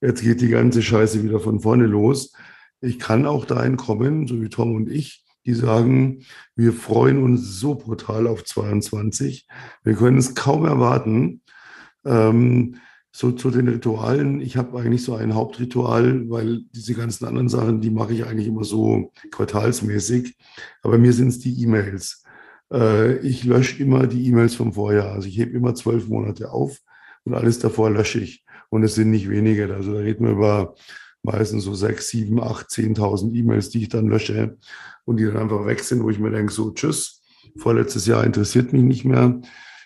Jetzt 0.00 0.22
geht 0.22 0.40
die 0.40 0.48
ganze 0.48 0.82
Scheiße 0.82 1.22
wieder 1.22 1.40
von 1.40 1.60
vorne 1.60 1.86
los. 1.86 2.32
Ich 2.80 2.98
kann 2.98 3.26
auch 3.26 3.44
dahin 3.44 3.76
kommen, 3.76 4.26
so 4.26 4.40
wie 4.40 4.48
Tom 4.48 4.74
und 4.74 4.90
ich, 4.90 5.24
die 5.46 5.54
sagen, 5.54 6.24
wir 6.54 6.72
freuen 6.72 7.22
uns 7.22 7.58
so 7.58 7.74
brutal 7.74 8.26
auf 8.26 8.44
22. 8.44 9.46
Wir 9.84 9.94
können 9.94 10.18
es 10.18 10.34
kaum 10.34 10.64
erwarten. 10.64 11.42
Ähm, 12.04 12.76
so 13.12 13.32
zu 13.32 13.50
den 13.50 13.68
Ritualen. 13.68 14.40
Ich 14.40 14.56
habe 14.56 14.78
eigentlich 14.78 15.02
so 15.02 15.14
ein 15.14 15.34
Hauptritual, 15.34 16.28
weil 16.30 16.60
diese 16.72 16.94
ganzen 16.94 17.26
anderen 17.26 17.48
Sachen, 17.48 17.80
die 17.80 17.90
mache 17.90 18.12
ich 18.12 18.24
eigentlich 18.24 18.46
immer 18.46 18.64
so 18.64 19.12
quartalsmäßig. 19.32 20.36
Aber 20.82 20.96
mir 20.98 21.12
sind 21.12 21.28
es 21.28 21.40
die 21.40 21.60
E-Mails. 21.62 22.24
Äh, 22.72 23.18
ich 23.18 23.44
lösche 23.44 23.82
immer 23.82 24.06
die 24.06 24.26
E-Mails 24.28 24.54
vom 24.54 24.74
Vorjahr. 24.74 25.12
Also 25.12 25.28
ich 25.28 25.38
hebe 25.38 25.56
immer 25.56 25.74
zwölf 25.74 26.08
Monate 26.08 26.52
auf 26.52 26.78
und 27.24 27.34
alles 27.34 27.58
davor 27.58 27.90
lösche 27.90 28.20
ich. 28.20 28.44
Und 28.68 28.84
es 28.84 28.94
sind 28.94 29.10
nicht 29.10 29.28
wenige. 29.28 29.74
Also 29.74 29.94
da 29.94 30.00
reden 30.00 30.26
wir 30.26 30.32
über 30.32 30.74
meistens 31.22 31.64
so 31.64 31.74
sechs, 31.74 32.08
sieben, 32.08 32.40
acht, 32.40 32.70
zehntausend 32.70 33.34
E-Mails, 33.34 33.70
die 33.70 33.82
ich 33.82 33.88
dann 33.88 34.08
lösche 34.08 34.58
und 35.04 35.18
die 35.18 35.24
dann 35.24 35.36
einfach 35.36 35.66
weg 35.66 35.80
sind, 35.80 36.02
wo 36.02 36.10
ich 36.10 36.18
mir 36.18 36.30
denke, 36.30 36.52
so 36.52 36.70
tschüss, 36.72 37.22
vorletztes 37.56 38.06
Jahr 38.06 38.24
interessiert 38.24 38.72
mich 38.72 38.82
nicht 38.82 39.04
mehr. 39.04 39.40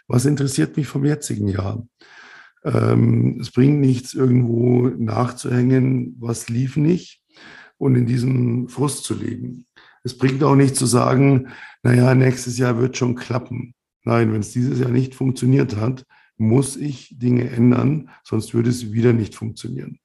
Was 0.06 0.26
interessiert 0.26 0.76
mich 0.76 0.86
vom 0.86 1.04
jetzigen 1.04 1.48
Jahr? 1.48 1.86
Ähm, 2.64 3.38
es 3.40 3.50
bringt 3.50 3.80
nichts, 3.80 4.14
irgendwo 4.14 4.88
nachzuhängen, 4.88 6.16
was 6.18 6.48
lief 6.48 6.76
nicht 6.76 7.22
und 7.78 7.96
in 7.96 8.06
diesem 8.06 8.68
Frust 8.68 9.04
zu 9.04 9.14
leben. 9.14 9.66
Es 10.02 10.16
bringt 10.16 10.42
auch 10.42 10.56
nicht 10.56 10.76
zu 10.76 10.86
sagen, 10.86 11.48
naja, 11.82 12.14
nächstes 12.14 12.58
Jahr 12.58 12.78
wird 12.78 12.96
schon 12.96 13.14
klappen. 13.14 13.74
Nein, 14.04 14.32
wenn 14.32 14.40
es 14.40 14.52
dieses 14.52 14.78
Jahr 14.78 14.90
nicht 14.90 15.14
funktioniert 15.14 15.76
hat, 15.76 16.04
muss 16.36 16.76
ich 16.76 17.16
Dinge 17.18 17.48
ändern, 17.48 18.11
sonst 18.22 18.54
würde 18.54 18.70
es 18.70 18.92
wieder 18.92 19.12
nicht 19.12 19.35
funktionieren. 19.35 19.98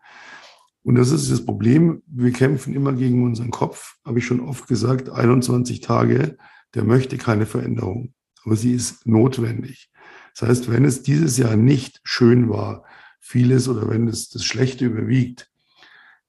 Und 0.84 0.96
das 0.96 1.12
ist 1.12 1.32
das 1.32 1.46
Problem. 1.46 2.02
Wir 2.08 2.32
kämpfen 2.32 2.74
immer 2.74 2.94
gegen 2.94 3.24
unseren 3.24 3.52
Kopf, 3.52 3.96
habe 4.06 4.20
ich 4.20 4.26
schon 4.26 4.39
oft 4.39 4.68
gesagt, 4.68 5.10
21 5.10 5.82
Tage, 5.82 6.38
der 6.74 6.84
möchte 6.84 7.18
keine 7.18 7.46
Veränderung, 7.46 8.13
aber 8.46 8.56
sie 8.56 8.74
ist 8.74 9.06
notwendig. 9.06 9.92
Das 10.38 10.48
heißt, 10.48 10.72
wenn 10.72 10.86
es 10.86 11.04
dieses 11.04 11.38
Jahr 11.38 11.56
nicht 11.56 12.00
schön 12.04 12.50
war, 12.50 12.86
vieles 13.20 13.68
oder 13.68 13.89
wenn 13.89 14.08
es 14.08 14.30
das 14.30 14.46
Schlechte 14.46 14.86
überwiegt, 14.86 15.52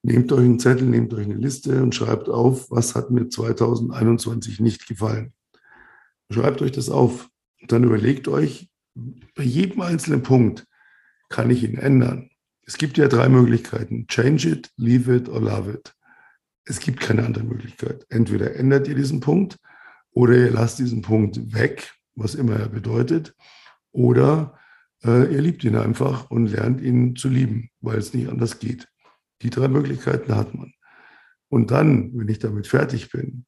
nehmt 0.03 0.33
euch 0.33 0.45
einen 0.45 0.59
Zettel, 0.59 0.89
nehmt 0.89 1.13
euch 1.15 1.27
eine 1.27 1.35
Liste 1.35 1.83
und 1.83 1.95
schreibt 1.95 2.29
auf, 2.29 2.71
was 2.71 2.95
hat 2.95 3.11
mir 3.11 3.29
2021 3.29 4.61
nicht 4.61 4.89
gefallen. 4.89 5.33
Schreibt 6.31 6.63
euch 6.63 6.73
das 6.73 6.89
auf. 6.89 7.29
Und 7.61 7.73
dann 7.73 7.85
überlegt 7.85 8.29
euch, 8.29 8.71
bei 8.95 9.43
jedem 9.43 9.83
einzelnen 9.83 10.23
Punkt 10.23 10.67
kann 11.29 11.51
ich 11.51 11.63
ihn 11.63 11.77
ändern. 11.77 12.30
Es 12.71 12.79
gibt 12.79 12.99
ja 12.99 13.09
drei 13.09 13.29
Möglichkeiten. 13.29 14.07
Change 14.07 14.49
it, 14.49 14.71
leave 14.77 15.13
it 15.13 15.29
or 15.29 15.41
love 15.41 15.73
it. 15.73 15.93
Es 16.65 16.79
gibt 16.79 17.01
keine 17.01 17.25
andere 17.25 17.43
Möglichkeit. 17.43 18.07
Entweder 18.11 18.55
ändert 18.55 18.87
ihr 18.87 18.95
diesen 18.95 19.19
Punkt 19.19 19.57
oder 20.13 20.37
ihr 20.37 20.53
lasst 20.53 20.79
diesen 20.79 21.03
Punkt 21.03 21.53
weg, 21.53 21.93
was 22.15 22.37
immer 22.37 22.55
er 22.55 22.69
bedeutet. 22.69 23.35
Oder 23.91 24.57
äh, 25.03 25.35
ihr 25.35 25.41
liebt 25.41 25.65
ihn 25.65 25.75
einfach 25.75 26.31
und 26.31 26.47
lernt 26.47 26.81
ihn 26.81 27.17
zu 27.17 27.29
lieben, 27.29 27.71
weil 27.81 27.99
es 27.99 28.15
nicht 28.15 28.29
anders 28.29 28.61
geht. 28.61 28.87
Die 29.43 29.51
drei 29.51 29.67
Möglichkeiten 29.67 30.37
hat 30.37 30.55
man. 30.55 30.73
Und 31.49 31.73
dann, 31.73 32.17
wenn 32.17 32.29
ich 32.29 32.39
damit 32.39 32.69
fertig 32.69 33.11
bin, 33.11 33.47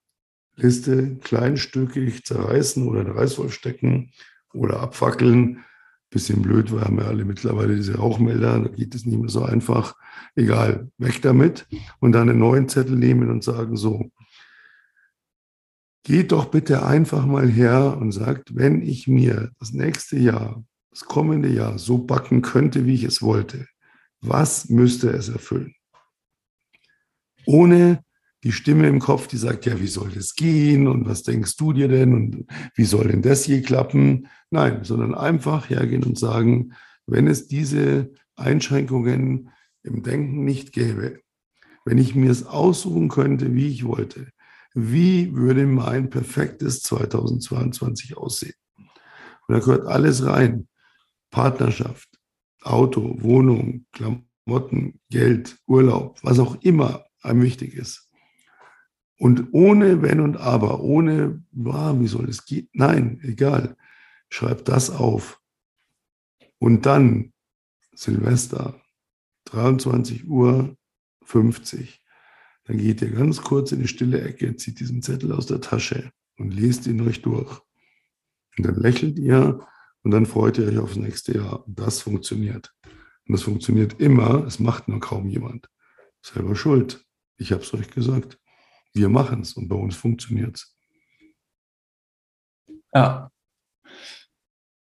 Liste 0.56 1.14
kleinstückig 1.22 2.24
zerreißen 2.24 2.88
oder 2.88 3.02
in 3.02 3.12
Reißwolf 3.12 3.54
stecken 3.54 4.10
oder 4.52 4.80
abfackeln. 4.80 5.64
Bisschen 6.12 6.42
blöd, 6.42 6.70
weil 6.70 6.82
haben 6.82 6.98
wir 6.98 7.06
alle 7.06 7.24
mittlerweile 7.24 7.74
diese 7.74 7.96
Rauchmelder, 7.96 8.60
da 8.60 8.68
geht 8.68 8.94
es 8.94 9.06
nicht 9.06 9.18
mehr 9.18 9.30
so 9.30 9.42
einfach. 9.44 9.96
Egal, 10.34 10.90
weg 10.98 11.22
damit 11.22 11.66
und 12.00 12.12
dann 12.12 12.28
einen 12.28 12.38
neuen 12.38 12.68
Zettel 12.68 12.96
nehmen 12.96 13.30
und 13.30 13.42
sagen 13.42 13.76
so, 13.76 14.10
geht 16.04 16.32
doch 16.32 16.46
bitte 16.46 16.84
einfach 16.84 17.24
mal 17.24 17.48
her 17.48 17.96
und 17.98 18.12
sagt, 18.12 18.54
wenn 18.54 18.82
ich 18.82 19.08
mir 19.08 19.52
das 19.58 19.72
nächste 19.72 20.18
Jahr, 20.18 20.62
das 20.90 21.06
kommende 21.06 21.48
Jahr 21.48 21.78
so 21.78 21.98
backen 21.98 22.42
könnte, 22.42 22.84
wie 22.84 22.94
ich 22.94 23.04
es 23.04 23.22
wollte, 23.22 23.66
was 24.20 24.68
müsste 24.68 25.08
es 25.10 25.30
erfüllen? 25.30 25.74
Ohne 27.46 28.04
die 28.44 28.52
Stimme 28.52 28.88
im 28.88 28.98
Kopf, 28.98 29.28
die 29.28 29.36
sagt, 29.36 29.66
ja, 29.66 29.80
wie 29.80 29.86
soll 29.86 30.10
das 30.10 30.34
gehen 30.34 30.88
und 30.88 31.06
was 31.06 31.22
denkst 31.22 31.56
du 31.56 31.72
dir 31.72 31.88
denn 31.88 32.12
und 32.12 32.44
wie 32.74 32.84
soll 32.84 33.08
denn 33.08 33.22
das 33.22 33.46
je 33.46 33.62
klappen? 33.62 34.28
Nein, 34.50 34.84
sondern 34.84 35.14
einfach 35.14 35.70
hergehen 35.70 36.02
und 36.02 36.18
sagen, 36.18 36.72
wenn 37.06 37.28
es 37.28 37.46
diese 37.46 38.10
Einschränkungen 38.34 39.50
im 39.84 40.02
Denken 40.02 40.44
nicht 40.44 40.72
gäbe, 40.72 41.20
wenn 41.84 41.98
ich 41.98 42.14
mir 42.14 42.30
es 42.30 42.46
aussuchen 42.46 43.08
könnte, 43.08 43.54
wie 43.54 43.68
ich 43.68 43.84
wollte, 43.84 44.28
wie 44.74 45.34
würde 45.34 45.66
mein 45.66 46.10
perfektes 46.10 46.82
2022 46.82 48.16
aussehen? 48.16 48.54
Und 49.46 49.54
da 49.54 49.58
gehört 49.58 49.86
alles 49.86 50.24
rein. 50.24 50.68
Partnerschaft, 51.30 52.08
Auto, 52.62 53.16
Wohnung, 53.22 53.86
Klamotten, 53.92 55.00
Geld, 55.10 55.58
Urlaub, 55.66 56.18
was 56.22 56.38
auch 56.38 56.56
immer 56.62 57.04
einem 57.22 57.42
wichtig 57.42 57.74
ist. 57.74 58.11
Und 59.22 59.50
ohne 59.52 60.02
Wenn 60.02 60.18
und 60.18 60.36
Aber, 60.36 60.80
ohne, 60.80 61.44
ah, 61.66 61.94
wie 62.00 62.08
soll 62.08 62.28
es 62.28 62.44
gehen? 62.44 62.68
Nein, 62.72 63.20
egal. 63.22 63.76
Schreib 64.30 64.64
das 64.64 64.90
auf. 64.90 65.40
Und 66.58 66.86
dann, 66.86 67.32
Silvester, 67.94 68.82
23 69.44 70.28
Uhr 70.28 70.76
50. 71.22 72.04
Dann 72.64 72.78
geht 72.78 73.00
ihr 73.00 73.12
ganz 73.12 73.42
kurz 73.42 73.70
in 73.70 73.78
die 73.78 73.86
stille 73.86 74.20
Ecke, 74.22 74.56
zieht 74.56 74.80
diesen 74.80 75.02
Zettel 75.02 75.30
aus 75.30 75.46
der 75.46 75.60
Tasche 75.60 76.10
und 76.36 76.52
lest 76.52 76.88
ihn 76.88 77.00
euch 77.02 77.22
durch. 77.22 77.60
Und 78.58 78.66
dann 78.66 78.74
lächelt 78.74 79.20
ihr 79.20 79.64
und 80.02 80.10
dann 80.10 80.26
freut 80.26 80.58
ihr 80.58 80.66
euch 80.66 80.78
aufs 80.78 80.96
nächste 80.96 81.36
Jahr. 81.36 81.64
Das 81.68 82.00
funktioniert. 82.00 82.74
Und 83.28 83.34
das 83.34 83.42
funktioniert 83.42 84.00
immer, 84.00 84.44
es 84.48 84.58
macht 84.58 84.88
nur 84.88 84.98
kaum 84.98 85.28
jemand. 85.28 85.70
Selber 86.22 86.56
schuld. 86.56 87.06
Ich 87.36 87.52
habe 87.52 87.62
es 87.62 87.72
euch 87.72 87.88
gesagt. 87.88 88.41
Wir 88.94 89.08
machen 89.08 89.40
es 89.40 89.54
und 89.54 89.68
bei 89.68 89.76
uns 89.76 89.96
funktioniert 89.96 90.56
es. 90.56 90.76
Ja. 92.94 93.30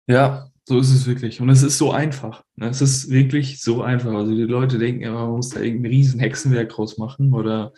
Ja, 0.06 0.50
so 0.64 0.78
ist 0.78 0.90
es 0.90 1.06
wirklich. 1.06 1.40
Und 1.40 1.50
es 1.50 1.62
ist 1.62 1.78
so 1.78 1.92
einfach. 1.92 2.44
Ne? 2.56 2.68
Es 2.68 2.80
ist 2.80 3.10
wirklich 3.10 3.60
so 3.60 3.82
einfach. 3.82 4.12
Also 4.12 4.34
die 4.34 4.42
Leute 4.42 4.78
denken 4.78 5.02
immer, 5.02 5.26
man 5.26 5.36
muss 5.36 5.50
da 5.50 5.60
irgendein 5.60 5.90
riesen 5.90 6.20
Hexenwerk 6.20 6.70
draus 6.70 6.98
machen 6.98 7.32
oder 7.32 7.72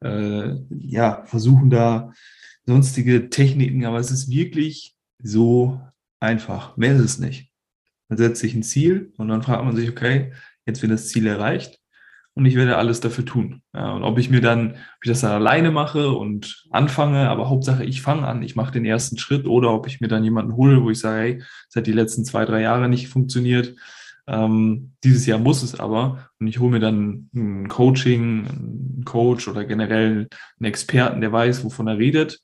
äh, 0.00 0.56
ja, 0.70 1.24
versuchen 1.24 1.70
da 1.70 2.12
sonstige 2.66 3.30
Techniken, 3.30 3.84
aber 3.84 3.98
es 3.98 4.10
ist 4.10 4.30
wirklich 4.30 4.96
so 5.22 5.80
einfach. 6.20 6.76
Mehr 6.76 6.94
ist 6.96 7.02
es 7.02 7.18
nicht. 7.18 7.50
Man 8.08 8.18
setzt 8.18 8.40
sich 8.40 8.54
ein 8.54 8.62
Ziel 8.62 9.12
und 9.16 9.28
dann 9.28 9.42
fragt 9.42 9.64
man 9.64 9.74
sich, 9.74 9.88
okay, 9.88 10.32
jetzt 10.66 10.82
wird 10.82 10.92
das 10.92 11.08
Ziel 11.08 11.26
erreicht 11.26 11.81
und 12.34 12.46
ich 12.46 12.54
werde 12.54 12.76
alles 12.76 13.00
dafür 13.00 13.24
tun. 13.24 13.62
Ja, 13.74 13.92
und 13.92 14.04
ob 14.04 14.18
ich 14.18 14.30
mir 14.30 14.40
dann, 14.40 14.72
ob 14.72 15.04
ich 15.04 15.08
das 15.08 15.20
dann 15.20 15.32
alleine 15.32 15.70
mache 15.70 16.10
und 16.10 16.64
anfange, 16.70 17.28
aber 17.28 17.48
Hauptsache 17.48 17.84
ich 17.84 18.02
fange 18.02 18.26
an, 18.26 18.42
ich 18.42 18.56
mache 18.56 18.72
den 18.72 18.84
ersten 18.84 19.18
Schritt 19.18 19.46
oder 19.46 19.72
ob 19.72 19.86
ich 19.86 20.00
mir 20.00 20.08
dann 20.08 20.24
jemanden 20.24 20.56
hole, 20.56 20.82
wo 20.82 20.90
ich 20.90 20.98
sage, 20.98 21.20
hey, 21.20 21.42
es 21.68 21.76
hat 21.76 21.86
die 21.86 21.92
letzten 21.92 22.24
zwei, 22.24 22.44
drei 22.44 22.62
Jahre 22.62 22.88
nicht 22.88 23.08
funktioniert. 23.08 23.74
Ähm, 24.26 24.92
dieses 25.04 25.26
Jahr 25.26 25.38
muss 25.38 25.62
es 25.62 25.78
aber 25.78 26.30
und 26.38 26.46
ich 26.46 26.58
hole 26.58 26.70
mir 26.70 26.80
dann 26.80 27.28
ein 27.34 27.68
Coaching, 27.68 28.46
einen 28.46 29.02
Coach 29.04 29.48
oder 29.48 29.64
generell 29.64 30.28
einen 30.58 30.64
Experten, 30.64 31.20
der 31.20 31.32
weiß, 31.32 31.64
wovon 31.64 31.88
er 31.88 31.98
redet, 31.98 32.40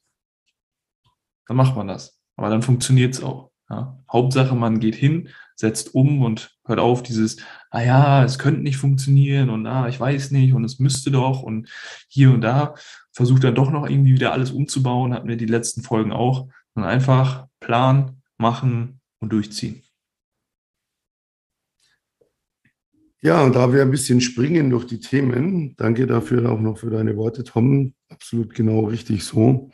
dann 1.46 1.56
macht 1.56 1.76
man 1.76 1.88
das. 1.88 2.20
Aber 2.36 2.50
dann 2.50 2.62
funktioniert 2.62 3.14
es 3.14 3.22
auch. 3.22 3.50
Ja. 3.70 3.98
Hauptsache, 4.10 4.54
man 4.54 4.80
geht 4.80 4.94
hin, 4.94 5.28
setzt 5.54 5.94
um 5.94 6.22
und 6.22 6.56
hört 6.64 6.78
auf 6.78 7.02
dieses, 7.02 7.36
ah 7.70 7.82
ja, 7.82 8.24
es 8.24 8.38
könnte 8.38 8.62
nicht 8.62 8.78
funktionieren 8.78 9.50
und 9.50 9.66
ah, 9.66 9.88
ich 9.88 10.00
weiß 10.00 10.30
nicht 10.30 10.54
und 10.54 10.64
es 10.64 10.78
müsste 10.78 11.10
doch 11.10 11.42
und 11.42 11.68
hier 12.08 12.30
und 12.30 12.40
da. 12.40 12.74
Versucht 13.12 13.44
dann 13.44 13.54
doch 13.54 13.70
noch 13.70 13.88
irgendwie 13.88 14.14
wieder 14.14 14.32
alles 14.32 14.52
umzubauen, 14.52 15.12
hatten 15.12 15.28
wir 15.28 15.36
die 15.36 15.46
letzten 15.46 15.82
Folgen 15.82 16.12
auch. 16.12 16.48
Und 16.74 16.84
einfach 16.84 17.46
planen, 17.60 18.22
machen 18.36 19.00
und 19.18 19.32
durchziehen. 19.32 19.82
Ja, 23.20 23.42
und 23.42 23.56
da 23.56 23.72
wir 23.72 23.82
ein 23.82 23.90
bisschen 23.90 24.20
springen 24.20 24.70
durch 24.70 24.86
die 24.86 25.00
Themen, 25.00 25.74
danke 25.76 26.06
dafür 26.06 26.52
auch 26.52 26.60
noch 26.60 26.78
für 26.78 26.90
deine 26.90 27.16
Worte, 27.16 27.42
Tom. 27.42 27.94
Absolut 28.08 28.54
genau 28.54 28.84
richtig 28.84 29.24
so. 29.24 29.72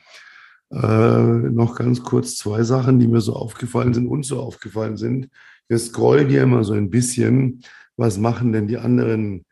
Äh, 0.70 0.78
noch 0.78 1.76
ganz 1.76 2.02
kurz 2.02 2.36
zwei 2.36 2.62
Sachen, 2.62 2.98
die 2.98 3.06
mir 3.06 3.20
so 3.20 3.34
aufgefallen 3.34 3.94
sind 3.94 4.08
und 4.08 4.24
so 4.24 4.40
aufgefallen 4.40 4.96
sind. 4.96 5.28
Wir 5.68 5.78
scrollen 5.78 6.28
hier 6.28 6.42
immer 6.42 6.64
so 6.64 6.72
ein 6.72 6.90
bisschen, 6.90 7.62
was 7.96 8.18
machen 8.18 8.52
denn 8.52 8.66
die 8.66 8.78
anderen 8.78 9.44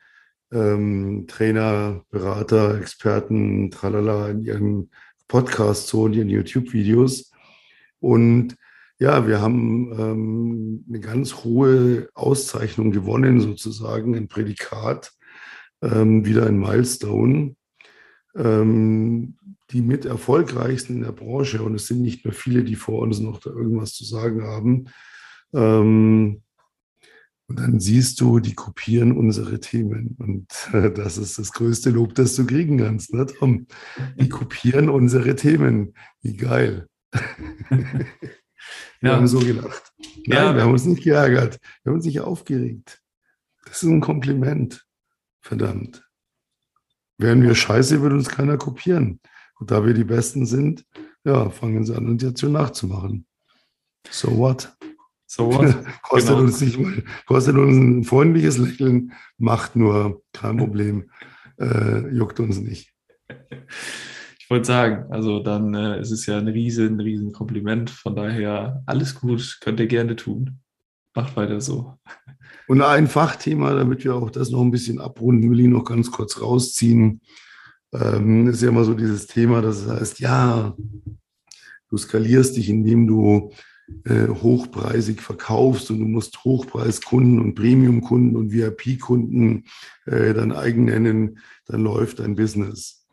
ähm, 0.52 1.26
Trainer, 1.28 2.04
Berater, 2.10 2.78
Experten, 2.78 3.70
tralala 3.70 4.28
in 4.30 4.42
ihren 4.42 4.90
Podcasts, 5.28 5.88
so 5.88 6.06
in 6.06 6.12
ihren 6.12 6.28
YouTube-Videos. 6.28 7.32
Und 8.00 8.56
ja, 8.98 9.26
wir 9.26 9.40
haben 9.40 9.92
ähm, 9.98 10.84
eine 10.88 11.00
ganz 11.00 11.36
hohe 11.36 12.08
Auszeichnung 12.14 12.90
gewonnen, 12.90 13.40
sozusagen, 13.40 14.14
ein 14.14 14.28
Prädikat, 14.28 15.12
ähm, 15.82 16.24
wieder 16.24 16.46
ein 16.46 16.58
Milestone. 16.58 17.56
Ähm, 18.36 19.36
die 19.72 19.82
mit 19.82 20.04
erfolgreichsten 20.04 20.96
in 20.96 21.02
der 21.02 21.12
Branche, 21.12 21.62
und 21.62 21.74
es 21.74 21.86
sind 21.86 22.02
nicht 22.02 22.24
mehr 22.24 22.34
viele, 22.34 22.62
die 22.64 22.76
vor 22.76 23.00
uns 23.00 23.20
noch 23.20 23.40
da 23.40 23.50
irgendwas 23.50 23.94
zu 23.94 24.04
sagen 24.04 24.42
haben. 24.42 24.86
Ähm, 25.54 26.42
und 27.48 27.58
dann 27.58 27.80
siehst 27.80 28.20
du, 28.20 28.38
die 28.38 28.54
kopieren 28.54 29.12
unsere 29.12 29.60
Themen. 29.60 30.16
Und 30.18 30.46
äh, 30.72 30.90
das 30.90 31.18
ist 31.18 31.38
das 31.38 31.52
größte 31.52 31.90
Lob, 31.90 32.14
das 32.14 32.34
du 32.36 32.46
kriegen 32.46 32.78
kannst, 32.78 33.12
ne, 33.12 33.26
Tom? 33.26 33.66
Die 34.16 34.28
kopieren 34.28 34.88
unsere 34.88 35.36
Themen. 35.36 35.94
Wie 36.22 36.36
geil. 36.36 36.88
wir 37.68 38.06
ja. 39.02 39.16
haben 39.16 39.26
so 39.26 39.40
gelacht. 39.40 39.92
Nein, 40.26 40.44
ja. 40.44 40.54
wir 40.54 40.62
haben 40.62 40.72
uns 40.72 40.86
nicht 40.86 41.02
geärgert. 41.02 41.58
Wir 41.82 41.90
haben 41.90 41.96
uns 41.96 42.06
nicht 42.06 42.20
aufgeregt. 42.20 43.02
Das 43.66 43.82
ist 43.82 43.88
ein 43.88 44.00
Kompliment. 44.00 44.86
Verdammt. 45.40 46.08
Wären 47.18 47.42
wir 47.42 47.54
scheiße, 47.54 48.00
würde 48.00 48.16
uns 48.16 48.28
keiner 48.28 48.56
kopieren. 48.56 49.20
Und 49.62 49.70
da 49.70 49.86
wir 49.86 49.94
die 49.94 50.02
Besten 50.02 50.44
sind, 50.44 50.84
ja, 51.22 51.48
fangen 51.48 51.84
sie 51.84 51.94
an, 51.96 52.08
uns 52.08 52.20
jetzt 52.20 52.40
schon 52.40 52.50
nachzumachen. 52.50 53.26
So 54.10 54.36
what? 54.36 54.76
So 55.24 55.52
what? 55.52 55.72
kostet, 56.02 56.30
genau. 56.30 56.42
uns 56.42 56.60
nicht 56.60 56.80
mal, 56.80 57.04
kostet 57.26 57.54
uns 57.54 57.76
ein 57.76 58.02
freundliches 58.02 58.58
Lächeln, 58.58 59.12
macht 59.38 59.76
nur, 59.76 60.20
kein 60.32 60.56
Problem, 60.56 61.12
äh, 61.60 62.12
juckt 62.12 62.40
uns 62.40 62.58
nicht. 62.58 62.92
Ich 64.40 64.50
wollte 64.50 64.66
sagen, 64.66 65.10
also 65.10 65.42
dann 65.42 65.72
äh, 65.72 65.98
ist 66.00 66.10
es 66.10 66.26
ja 66.26 66.36
ein 66.36 66.48
riesen, 66.48 67.00
riesen 67.00 67.32
Kompliment. 67.32 67.88
Von 67.88 68.14
daher 68.14 68.82
alles 68.84 69.14
gut, 69.14 69.58
könnt 69.62 69.80
ihr 69.80 69.86
gerne 69.86 70.14
tun. 70.14 70.58
Macht 71.14 71.36
weiter 71.36 71.58
so. 71.62 71.96
Und 72.68 72.82
ein 72.82 73.06
Fachthema, 73.06 73.72
damit 73.72 74.04
wir 74.04 74.14
auch 74.14 74.28
das 74.28 74.50
noch 74.50 74.60
ein 74.60 74.70
bisschen 74.70 75.00
abrunden, 75.00 75.50
will 75.50 75.60
ich 75.60 75.68
noch 75.68 75.84
ganz 75.84 76.10
kurz 76.10 76.38
rausziehen 76.38 77.22
ähm, 77.92 78.48
ist 78.48 78.62
ja 78.62 78.68
immer 78.68 78.84
so 78.84 78.94
dieses 78.94 79.26
Thema, 79.26 79.62
das 79.62 79.86
heißt, 79.86 80.20
ja, 80.20 80.74
du 81.88 81.96
skalierst 81.96 82.56
dich, 82.56 82.68
indem 82.68 83.06
du 83.06 83.52
äh, 84.04 84.28
hochpreisig 84.28 85.20
verkaufst 85.20 85.90
und 85.90 86.00
du 86.00 86.06
musst 86.06 86.44
Hochpreiskunden 86.44 87.40
und 87.40 87.54
Premiumkunden 87.54 88.36
und 88.36 88.52
VIP-Kunden 88.52 89.64
äh, 90.06 90.32
dann 90.32 90.52
eigen 90.52 90.86
nennen, 90.86 91.38
dann 91.66 91.82
läuft 91.82 92.20
dein 92.20 92.34
Business. 92.34 93.06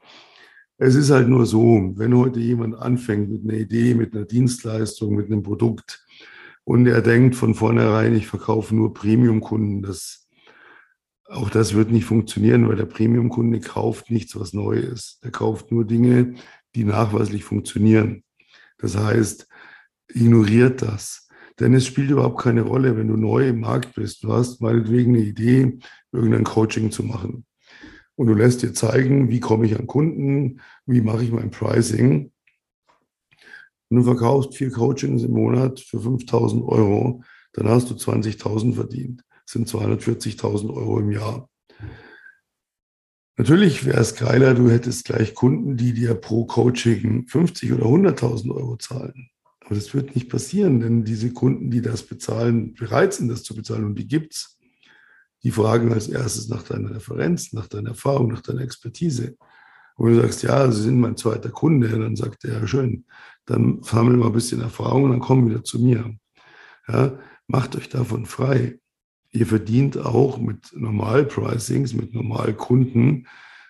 Es 0.77 0.95
ist 0.95 1.09
halt 1.09 1.27
nur 1.27 1.45
so, 1.45 1.91
wenn 1.95 2.15
heute 2.15 2.39
jemand 2.39 2.75
anfängt 2.77 3.29
mit 3.29 3.43
einer 3.43 3.59
Idee, 3.59 3.95
mit 3.95 4.15
einer 4.15 4.25
Dienstleistung, 4.25 5.15
mit 5.15 5.25
einem 5.25 5.43
Produkt 5.43 6.05
und 6.63 6.87
er 6.87 7.01
denkt 7.01 7.35
von 7.35 7.53
vornherein, 7.53 8.15
ich 8.15 8.27
verkaufe 8.27 8.73
nur 8.73 8.93
Premiumkunden, 8.93 9.81
das 9.81 10.28
auch 11.29 11.49
das 11.49 11.75
wird 11.75 11.91
nicht 11.91 12.05
funktionieren, 12.05 12.67
weil 12.67 12.75
der 12.75 12.85
Premium-Kunde 12.85 13.59
kauft 13.59 14.09
nichts, 14.09 14.39
was 14.39 14.53
neu 14.53 14.77
ist. 14.77 15.23
Der 15.23 15.31
kauft 15.31 15.71
nur 15.71 15.85
Dinge, 15.85 16.35
die 16.75 16.83
nachweislich 16.83 17.43
funktionieren. 17.43 18.23
Das 18.79 18.97
heißt, 18.97 19.47
ignoriert 20.07 20.81
das. 20.81 21.27
Denn 21.59 21.73
es 21.73 21.85
spielt 21.85 22.09
überhaupt 22.09 22.41
keine 22.41 22.61
Rolle, 22.61 22.97
wenn 22.97 23.09
du 23.09 23.17
neu 23.17 23.49
im 23.49 23.59
Markt 23.59 23.93
bist. 23.95 24.23
Du 24.23 24.33
hast 24.33 24.61
meinetwegen 24.61 25.15
eine 25.15 25.23
Idee, 25.23 25.77
irgendein 26.11 26.45
Coaching 26.45 26.89
zu 26.89 27.03
machen. 27.03 27.45
Und 28.15 28.27
du 28.27 28.33
lässt 28.33 28.63
dir 28.63 28.73
zeigen, 28.73 29.29
wie 29.29 29.39
komme 29.39 29.65
ich 29.65 29.77
an 29.77 29.87
Kunden, 29.87 30.61
wie 30.85 31.01
mache 31.01 31.23
ich 31.23 31.31
mein 31.31 31.51
Pricing. 31.51 32.31
Und 33.89 33.97
du 33.97 34.03
verkaufst 34.03 34.55
vier 34.55 34.71
Coachings 34.71 35.23
im 35.23 35.31
Monat 35.31 35.79
für 35.79 35.99
5000 35.99 36.63
Euro, 36.63 37.23
dann 37.53 37.67
hast 37.67 37.89
du 37.89 37.95
20.000 37.95 38.75
verdient 38.75 39.23
sind 39.49 39.67
240.000 39.67 40.73
Euro 40.73 40.99
im 40.99 41.11
Jahr. 41.11 41.49
Natürlich 43.35 43.85
wäre 43.85 43.99
es 43.99 44.15
geiler, 44.15 44.53
du 44.53 44.69
hättest 44.69 45.05
gleich 45.05 45.33
Kunden, 45.33 45.77
die 45.77 45.93
dir 45.93 46.13
pro 46.13 46.45
Coaching 46.45 47.27
50 47.27 47.73
oder 47.73 47.85
100.000 47.85 48.53
Euro 48.53 48.75
zahlen. 48.75 49.29
Aber 49.61 49.75
das 49.75 49.93
wird 49.93 50.13
nicht 50.15 50.29
passieren, 50.29 50.81
denn 50.81 51.03
diese 51.03 51.31
Kunden, 51.31 51.71
die 51.71 51.81
das 51.81 52.03
bezahlen, 52.03 52.73
bereit 52.73 53.13
sind, 53.13 53.29
das 53.29 53.43
zu 53.43 53.55
bezahlen, 53.55 53.85
und 53.85 53.95
die 53.95 54.07
gibt 54.07 54.33
es, 54.33 54.59
die 55.41 55.51
fragen 55.51 55.93
als 55.93 56.09
erstes 56.09 56.49
nach 56.49 56.63
deiner 56.63 56.93
Referenz, 56.93 57.53
nach 57.53 57.67
deiner 57.67 57.91
Erfahrung, 57.91 58.27
nach 58.27 58.41
deiner 58.41 58.61
Expertise. 58.61 59.37
Und 59.95 60.07
wenn 60.07 60.15
du 60.15 60.21
sagst, 60.21 60.43
ja, 60.43 60.69
Sie 60.71 60.83
sind 60.83 60.99
mein 60.99 61.17
zweiter 61.17 61.49
Kunde, 61.49 61.87
dann 61.87 62.15
sagt 62.15 62.43
er, 62.45 62.59
ja, 62.59 62.67
schön, 62.67 63.05
dann 63.45 63.81
sammeln 63.83 64.19
wir 64.19 64.27
ein 64.27 64.33
bisschen 64.33 64.61
Erfahrung 64.61 65.05
und 65.05 65.11
dann 65.11 65.19
kommen 65.21 65.49
wieder 65.49 65.63
zu 65.63 65.79
mir. 65.79 66.13
Ja, 66.87 67.17
macht 67.47 67.75
euch 67.75 67.89
davon 67.89 68.25
frei. 68.25 68.79
Ihr 69.31 69.45
verdient 69.45 69.97
auch 69.97 70.39
mit 70.39 70.71
Normal-Pricings, 70.73 71.93
mit 71.93 72.13
Normalkunden. 72.13 73.27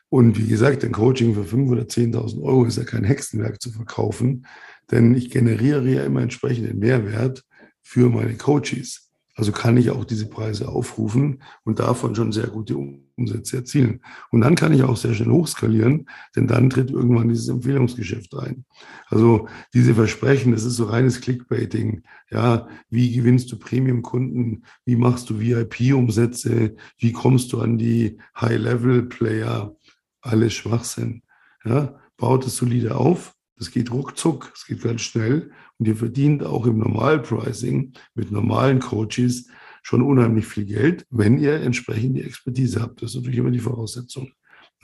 Und 0.09 0.37
wie 0.37 0.47
gesagt, 0.47 0.83
ein 0.83 0.91
Coaching 0.91 1.35
für 1.35 1.41
5.000 1.41 1.71
oder 1.71 1.83
10.000 1.83 2.41
Euro 2.41 2.65
ist 2.65 2.77
ja 2.77 2.83
kein 2.83 3.03
Hexenwerk 3.03 3.61
zu 3.61 3.71
verkaufen, 3.71 4.45
denn 4.89 5.13
ich 5.13 5.29
generiere 5.29 5.87
ja 5.87 6.03
immer 6.03 6.21
entsprechenden 6.21 6.79
Mehrwert 6.79 7.43
für 7.81 8.09
meine 8.09 8.35
Coaches. 8.35 9.08
Also 9.39 9.53
kann 9.53 9.77
ich 9.77 9.89
auch 9.89 10.03
diese 10.03 10.27
Preise 10.27 10.67
aufrufen 10.67 11.41
und 11.63 11.79
davon 11.79 12.13
schon 12.13 12.33
sehr 12.33 12.47
gute 12.47 12.75
Umsätze 12.75 13.55
erzielen. 13.55 14.01
Und 14.31 14.41
dann 14.41 14.55
kann 14.55 14.73
ich 14.73 14.83
auch 14.83 14.97
sehr 14.97 15.13
schnell 15.13 15.31
hochskalieren, 15.31 16.09
denn 16.35 16.45
dann 16.45 16.69
tritt 16.69 16.91
irgendwann 16.91 17.29
dieses 17.29 17.47
Empfehlungsgeschäft 17.47 18.35
ein. 18.35 18.65
Also 19.07 19.47
diese 19.73 19.95
Versprechen, 19.95 20.51
das 20.51 20.65
ist 20.65 20.75
so 20.75 20.83
reines 20.83 21.21
Clickbaiting. 21.21 22.03
Ja, 22.29 22.67
wie 22.89 23.13
gewinnst 23.15 23.49
du 23.53 23.57
Premium-Kunden? 23.57 24.65
Wie 24.83 24.97
machst 24.97 25.29
du 25.29 25.39
VIP-Umsätze? 25.39 26.75
Wie 26.97 27.13
kommst 27.13 27.53
du 27.53 27.61
an 27.61 27.77
die 27.77 28.17
High-Level-Player? 28.41 29.73
Alles 30.19 30.53
Schwachsinn. 30.53 31.23
Ja, 31.63 31.97
baut 32.17 32.45
es 32.45 32.57
solide 32.57 32.97
auf. 32.97 33.37
Das 33.59 33.71
geht 33.71 33.91
ruckzuck, 33.91 34.51
es 34.55 34.65
geht 34.65 34.81
ganz 34.81 35.01
schnell 35.01 35.51
und 35.77 35.87
ihr 35.87 35.97
verdient 35.97 36.43
auch 36.43 36.65
im 36.65 36.79
Normalpricing 36.79 37.93
mit 38.15 38.31
normalen 38.31 38.79
Coaches 38.79 39.49
schon 39.83 40.01
unheimlich 40.01 40.47
viel 40.47 40.65
Geld, 40.65 41.05
wenn 41.09 41.37
ihr 41.37 41.61
entsprechend 41.61 42.17
die 42.17 42.23
Expertise 42.23 42.81
habt. 42.81 43.01
Das 43.01 43.11
ist 43.11 43.17
natürlich 43.17 43.39
immer 43.39 43.51
die 43.51 43.59
Voraussetzung. 43.59 44.31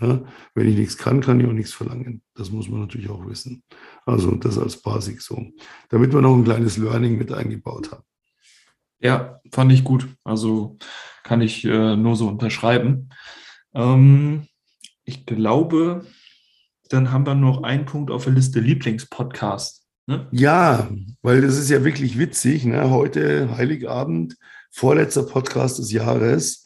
Ja, 0.02 0.26
wenn 0.56 0.68
ich 0.68 0.76
nichts 0.76 0.98
kann, 0.98 1.22
kann 1.22 1.40
ich 1.40 1.48
auch 1.48 1.54
nichts 1.54 1.72
verlangen. 1.72 2.22
Das 2.34 2.52
muss 2.52 2.68
man 2.68 2.82
natürlich 2.82 3.10
auch 3.10 3.26
wissen. 3.26 3.64
Also 4.06 4.32
das 4.32 4.58
als 4.58 4.82
Basic 4.82 5.22
so. 5.22 5.42
Damit 5.88 6.12
wir 6.12 6.20
noch 6.20 6.36
ein 6.36 6.44
kleines 6.44 6.76
Learning 6.76 7.18
mit 7.18 7.32
eingebaut 7.32 7.94
haben. 7.94 8.04
Ja, 9.00 9.40
fand 9.54 9.72
ich 9.72 9.86
gut. 9.86 10.06
Also 10.26 10.78
kann 11.24 11.40
ich 11.40 11.64
äh, 11.64 11.96
nur 11.96 12.18
so 12.18 12.28
unterschreiben. 12.28 13.10
Ähm, 13.74 14.48
ich 15.06 15.26
glaube, 15.26 16.06
dann 16.90 17.12
haben 17.12 17.26
wir 17.26 17.36
noch 17.36 17.64
einen 17.64 17.86
Punkt 17.86 18.12
auf 18.12 18.26
der 18.26 18.34
Liste 18.34 18.60
Lieblingspodcast. 18.60 19.84
Ne? 20.08 20.28
Ja, 20.32 20.90
weil 21.22 21.42
das 21.42 21.58
ist 21.58 21.70
ja 21.70 21.84
wirklich 21.84 22.18
witzig. 22.20 22.66
Ne? 22.66 22.90
Heute 22.90 23.58
Heiligabend, 23.58 24.38
vorletzter 24.72 25.24
Podcast 25.24 25.80
des 25.80 25.92
Jahres, 25.92 26.64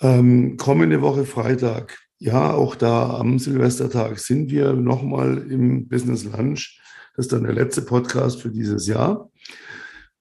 ähm, 0.00 0.56
kommende 0.56 1.02
Woche 1.02 1.24
Freitag. 1.24 1.98
Ja, 2.18 2.52
auch 2.52 2.76
da 2.76 3.18
am 3.18 3.38
Silvestertag 3.38 4.18
sind 4.18 4.50
wir 4.50 4.72
nochmal 4.72 5.50
im 5.50 5.88
Business 5.88 6.24
Lunch. 6.24 6.80
Das 7.16 7.26
ist 7.26 7.32
dann 7.32 7.44
der 7.44 7.52
letzte 7.52 7.82
Podcast 7.82 8.40
für 8.40 8.50
dieses 8.50 8.86
Jahr. 8.86 9.30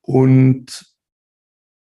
Und 0.02 0.86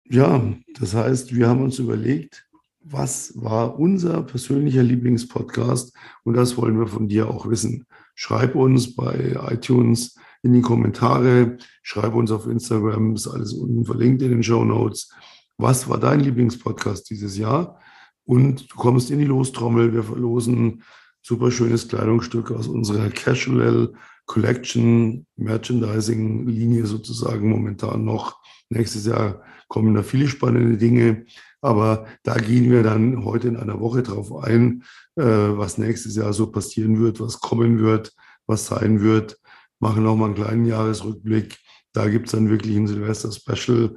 ja, 0.06 0.44
das 0.80 0.94
heißt, 0.94 1.34
wir 1.36 1.48
haben 1.48 1.64
uns 1.64 1.80
überlegt, 1.80 2.45
was 2.88 3.34
war 3.36 3.80
unser 3.80 4.22
persönlicher 4.22 4.84
Lieblingspodcast? 4.84 5.96
Und 6.24 6.36
das 6.36 6.56
wollen 6.56 6.80
wir 6.80 6.88
von 6.88 7.08
dir 7.08 7.30
auch 7.30 7.50
wissen. 7.50 7.88
Schreib 8.14 8.56
uns 8.56 8.96
bei 8.96 9.36
iTunes 9.50 10.16
in 10.44 10.54
die 10.54 10.62
Kommentare, 10.62 11.58
schreib 11.82 12.14
uns 12.14 12.32
auf 12.32 12.46
Instagram, 12.46 13.16
ist 13.16 13.28
alles 13.28 13.54
unten 13.54 13.86
verlinkt 13.86 14.22
in 14.22 14.30
den 14.30 14.44
Show 14.44 14.64
Notes. 14.64 15.12
Was 15.58 15.90
war 15.90 16.00
dein 16.00 16.20
Lieblingspodcast 16.20 17.10
dieses 17.10 17.38
Jahr? 17.38 17.80
Und 18.24 18.72
du 18.72 18.76
kommst 18.76 19.10
in 19.10 19.20
die 19.20 19.26
Lostrommel. 19.26 19.92
Wir 19.92 20.04
verlosen 20.04 20.84
super 21.26 21.50
schönes 21.50 21.88
Kleidungsstück 21.88 22.52
aus 22.52 22.68
unserer 22.68 23.10
Casual 23.10 23.94
Collection 24.28 25.26
Merchandising 25.38 26.48
Linie 26.48 26.86
sozusagen 26.86 27.50
momentan 27.50 28.06
noch. 28.06 28.40
Nächstes 28.70 29.08
Jahr 29.08 29.42
kommen 29.68 29.96
da 29.96 30.04
viele 30.04 30.28
spannende 30.28 30.78
Dinge. 30.78 31.26
Aber 31.62 32.06
da 32.22 32.36
gehen 32.36 32.70
wir 32.70 32.84
dann 32.84 33.26
heute 33.26 33.48
in 33.48 33.58
einer 33.58 33.80
Woche 33.80 34.04
drauf 34.04 34.36
ein, 34.36 34.84
äh, 35.16 35.24
was 35.24 35.80
nächstes 35.80 36.16
Jahr 36.16 36.32
so 36.32 36.52
passieren 36.52 37.00
wird, 37.00 37.20
was 37.20 37.40
kommen 37.40 37.80
wird, 37.80 38.14
was 38.46 38.68
sein 38.68 39.02
wird. 39.02 39.40
Machen 39.80 40.04
noch 40.04 40.16
mal 40.16 40.26
einen 40.26 40.36
kleinen 40.36 40.66
Jahresrückblick. 40.66 41.58
Da 41.92 42.08
gibt 42.08 42.28
es 42.28 42.34
dann 42.34 42.52
wirklich 42.52 42.76
ein 42.76 42.86
Silvester-Special. 42.86 43.96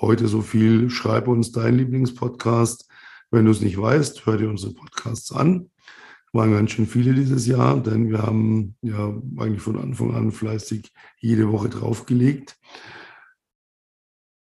Heute 0.00 0.28
so 0.28 0.40
viel. 0.40 0.88
Schreib 0.88 1.28
uns 1.28 1.52
deinen 1.52 1.76
Lieblingspodcast. 1.76 2.88
Wenn 3.30 3.44
du 3.44 3.50
es 3.50 3.60
nicht 3.60 3.78
weißt, 3.78 4.24
hör 4.24 4.38
dir 4.38 4.48
unsere 4.48 4.72
Podcasts 4.72 5.30
an. 5.30 5.70
Waren 6.32 6.52
ganz 6.52 6.70
schön 6.70 6.86
viele 6.86 7.12
dieses 7.12 7.46
Jahr, 7.46 7.80
denn 7.80 8.08
wir 8.08 8.22
haben 8.22 8.76
ja 8.82 9.12
eigentlich 9.38 9.62
von 9.62 9.78
Anfang 9.78 10.14
an 10.14 10.30
fleißig 10.30 10.92
jede 11.18 11.50
Woche 11.50 11.68
draufgelegt. 11.68 12.56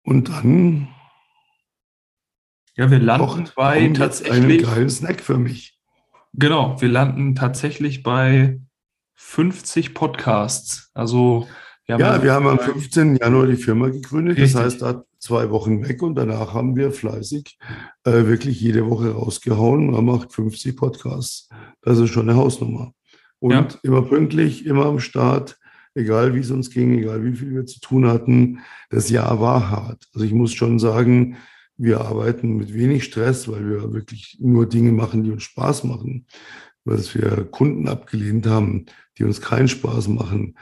Und 0.03 0.29
dann 0.29 0.89
ja, 2.75 2.91
wir 2.91 2.99
landen 2.99 3.49
bei 3.55 3.87
tatsächlich 3.89 4.33
einen 4.33 4.61
geilen 4.61 4.89
Snack 4.89 5.21
für 5.21 5.37
mich. 5.37 5.79
Genau, 6.33 6.79
wir 6.79 6.89
landen 6.89 7.33
tatsächlich 7.33 8.03
bei 8.03 8.61
50 9.15 9.95
Podcasts. 9.95 10.91
Also 10.93 11.47
wir 11.87 11.97
ja, 11.97 12.21
wir 12.21 12.33
haben 12.33 12.47
am 12.47 12.59
15. 12.59 13.15
Januar 13.15 13.47
die 13.47 13.55
Firma 13.55 13.87
gegründet. 13.89 14.37
Richtig. 14.37 14.53
Das 14.53 14.61
heißt, 14.61 14.81
da 14.83 15.03
zwei 15.27 15.49
Wochen 15.49 15.85
weg 15.87 16.01
und 16.01 16.15
danach 16.15 16.53
haben 16.53 16.77
wir 16.77 16.91
fleißig 16.91 17.57
äh, 18.05 18.11
wirklich 18.11 18.61
jede 18.61 18.89
Woche 18.89 19.11
rausgehauen. 19.11 19.91
Man 19.91 20.05
macht 20.05 20.31
50 20.33 20.77
Podcasts. 20.77 21.49
Das 21.81 21.99
ist 21.99 22.11
schon 22.11 22.29
eine 22.29 22.37
Hausnummer. 22.37 22.93
Und 23.39 23.51
ja. 23.51 23.67
immer 23.83 24.01
pünktlich, 24.03 24.65
immer 24.65 24.85
am 24.85 25.01
Start, 25.01 25.59
egal 25.95 26.33
wie 26.33 26.39
es 26.39 26.49
uns 26.49 26.69
ging, 26.69 26.97
egal 26.97 27.25
wie 27.25 27.35
viel 27.35 27.53
wir 27.53 27.65
zu 27.65 27.81
tun 27.81 28.07
hatten. 28.07 28.59
Das 28.89 29.09
Jahr 29.09 29.41
war 29.41 29.69
hart. 29.69 30.07
Also 30.13 30.25
ich 30.25 30.31
muss 30.31 30.53
schon 30.53 30.79
sagen, 30.79 31.35
wir 31.75 31.99
arbeiten 31.99 32.55
mit 32.55 32.73
wenig 32.73 33.03
Stress, 33.03 33.51
weil 33.51 33.69
wir 33.69 33.93
wirklich 33.93 34.37
nur 34.39 34.65
Dinge 34.65 34.93
machen, 34.93 35.23
die 35.23 35.31
uns 35.31 35.43
Spaß 35.43 35.83
machen. 35.83 36.25
Was 36.85 37.13
wir 37.13 37.43
Kunden 37.51 37.89
abgelehnt 37.89 38.47
haben, 38.47 38.85
die 39.17 39.25
uns 39.25 39.41
keinen 39.41 39.67
Spaß 39.67 40.07
machen, 40.07 40.55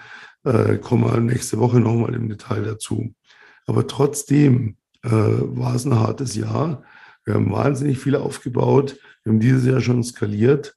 äh, 0.44 0.78
kommen 0.78 1.04
wir 1.04 1.20
nächste 1.20 1.60
Woche 1.60 1.80
nochmal 1.80 2.16
im 2.16 2.30
Detail 2.30 2.64
dazu. 2.64 3.14
Aber 3.66 3.88
trotzdem 3.88 4.78
äh, 5.04 5.10
war 5.10 5.76
es 5.76 5.86
ein 5.86 5.96
hartes 5.96 6.36
Jahr. 6.36 6.84
Wir 7.24 7.36
haben 7.36 7.52
wahnsinnig 7.52 8.00
viel 8.00 8.16
aufgebaut. 8.16 8.98
Wir 9.24 9.32
haben 9.32 9.40
dieses 9.40 9.66
Jahr 9.66 9.82
schon 9.82 10.04
skaliert. 10.04 10.76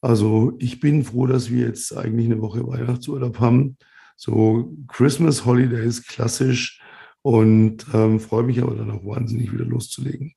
Also 0.00 0.54
ich 0.58 0.80
bin 0.80 1.04
froh, 1.04 1.26
dass 1.26 1.50
wir 1.50 1.66
jetzt 1.66 1.96
eigentlich 1.96 2.26
eine 2.26 2.40
Woche 2.40 2.66
Weihnachtsurlaub 2.66 3.40
haben. 3.40 3.76
So 4.16 4.74
Christmas 4.88 5.44
Holidays 5.44 6.06
klassisch 6.06 6.80
und 7.22 7.86
ähm, 7.92 8.20
freue 8.20 8.44
mich 8.44 8.62
aber 8.62 8.74
dann 8.74 8.90
auch 8.90 9.04
wahnsinnig 9.04 9.52
wieder 9.52 9.64
loszulegen. 9.64 10.34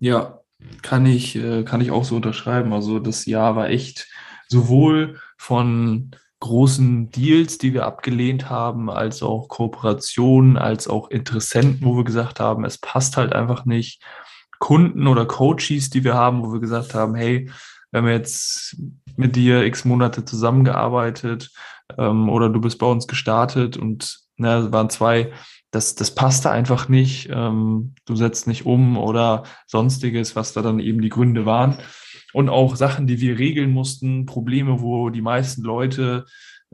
Ja, 0.00 0.40
kann 0.82 1.06
ich, 1.06 1.36
äh, 1.36 1.64
kann 1.64 1.80
ich 1.80 1.90
auch 1.90 2.04
so 2.04 2.16
unterschreiben. 2.16 2.72
Also 2.72 3.00
das 3.00 3.26
Jahr 3.26 3.56
war 3.56 3.68
echt 3.68 4.08
sowohl 4.48 5.20
von 5.36 6.12
großen 6.40 7.10
Deals, 7.10 7.58
die 7.58 7.74
wir 7.74 7.86
abgelehnt 7.86 8.48
haben, 8.48 8.90
als 8.90 9.22
auch 9.22 9.48
Kooperationen, 9.48 10.56
als 10.56 10.88
auch 10.88 11.10
Interessenten, 11.10 11.84
wo 11.84 11.96
wir 11.96 12.04
gesagt 12.04 12.40
haben, 12.40 12.64
es 12.64 12.78
passt 12.78 13.16
halt 13.16 13.32
einfach 13.32 13.64
nicht. 13.64 14.02
Kunden 14.58 15.06
oder 15.06 15.24
Coaches, 15.26 15.90
die 15.90 16.04
wir 16.04 16.14
haben, 16.14 16.42
wo 16.42 16.52
wir 16.52 16.60
gesagt 16.60 16.94
haben, 16.94 17.14
hey, 17.14 17.50
wir 17.90 18.00
haben 18.00 18.08
jetzt 18.08 18.76
mit 19.16 19.36
dir 19.36 19.64
x 19.64 19.84
Monate 19.84 20.24
zusammengearbeitet 20.24 21.50
ähm, 21.96 22.28
oder 22.28 22.48
du 22.48 22.60
bist 22.60 22.78
bei 22.78 22.86
uns 22.86 23.06
gestartet 23.06 23.76
und 23.76 24.18
ne, 24.36 24.70
waren 24.72 24.90
zwei 24.90 25.32
das, 25.70 25.94
das 25.94 26.14
passte 26.14 26.50
einfach 26.50 26.88
nicht, 26.88 27.28
ähm, 27.30 27.94
du 28.06 28.16
setzt 28.16 28.46
nicht 28.46 28.64
um 28.64 28.96
oder 28.96 29.44
sonstiges, 29.66 30.34
was 30.34 30.52
da 30.54 30.62
dann 30.62 30.80
eben 30.80 31.02
die 31.02 31.10
Gründe 31.10 31.44
waren. 31.44 31.76
Und 32.32 32.48
auch 32.48 32.76
Sachen, 32.76 33.06
die 33.06 33.20
wir 33.20 33.38
regeln 33.38 33.70
mussten, 33.70 34.26
Probleme, 34.26 34.80
wo 34.80 35.08
die 35.10 35.22
meisten 35.22 35.62
Leute 35.62 36.26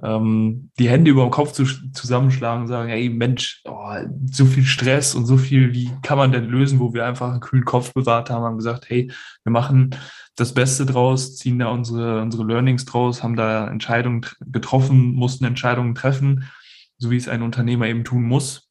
ähm, 0.02 0.70
die 0.78 0.88
Hände 0.88 1.10
über 1.10 1.22
dem 1.22 1.30
Kopf 1.30 1.52
zu, 1.52 1.64
zusammenschlagen 1.92 2.62
und 2.62 2.68
sagen, 2.68 2.88
hey 2.88 3.08
Mensch, 3.08 3.62
oh, 3.64 3.94
so 4.30 4.44
viel 4.44 4.64
Stress 4.64 5.14
und 5.14 5.26
so 5.26 5.36
viel, 5.36 5.72
wie 5.72 5.90
kann 6.02 6.18
man 6.18 6.32
denn 6.32 6.46
lösen, 6.46 6.80
wo 6.80 6.92
wir 6.92 7.06
einfach 7.06 7.30
einen 7.30 7.40
kühlen 7.40 7.64
Kopf 7.64 7.92
bewahrt 7.92 8.30
haben, 8.30 8.42
haben 8.42 8.56
gesagt, 8.56 8.90
hey, 8.90 9.10
wir 9.44 9.52
machen 9.52 9.94
das 10.36 10.52
Beste 10.52 10.84
draus, 10.84 11.36
ziehen 11.36 11.60
da 11.60 11.68
unsere, 11.68 12.20
unsere 12.20 12.44
Learnings 12.44 12.84
draus, 12.84 13.22
haben 13.22 13.36
da 13.36 13.68
Entscheidungen 13.68 14.26
getroffen, 14.40 15.14
mussten 15.14 15.44
Entscheidungen 15.44 15.94
treffen, 15.94 16.44
so 16.98 17.10
wie 17.10 17.16
es 17.16 17.28
ein 17.28 17.42
Unternehmer 17.42 17.86
eben 17.86 18.02
tun 18.02 18.24
muss. 18.24 18.68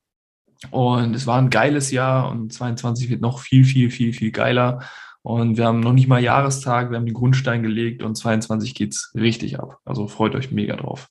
Und 0.71 1.13
es 1.13 1.27
war 1.27 1.37
ein 1.39 1.49
geiles 1.49 1.91
Jahr 1.91 2.29
und 2.29 2.51
22 2.51 3.09
wird 3.09 3.21
noch 3.21 3.39
viel, 3.39 3.63
viel, 3.63 3.89
viel, 3.89 4.13
viel 4.13 4.31
geiler. 4.31 4.81
Und 5.23 5.57
wir 5.57 5.65
haben 5.65 5.79
noch 5.79 5.93
nicht 5.93 6.09
mal 6.09 6.21
Jahrestag, 6.21 6.91
wir 6.91 6.97
haben 6.97 7.05
den 7.05 7.15
Grundstein 7.15 7.63
gelegt 7.63 8.03
und 8.03 8.15
22 8.15 8.75
geht's 8.75 9.11
richtig 9.15 9.57
ab. 9.57 9.79
Also 9.85 10.07
freut 10.07 10.35
euch 10.35 10.51
mega 10.51 10.75
drauf. 10.75 11.07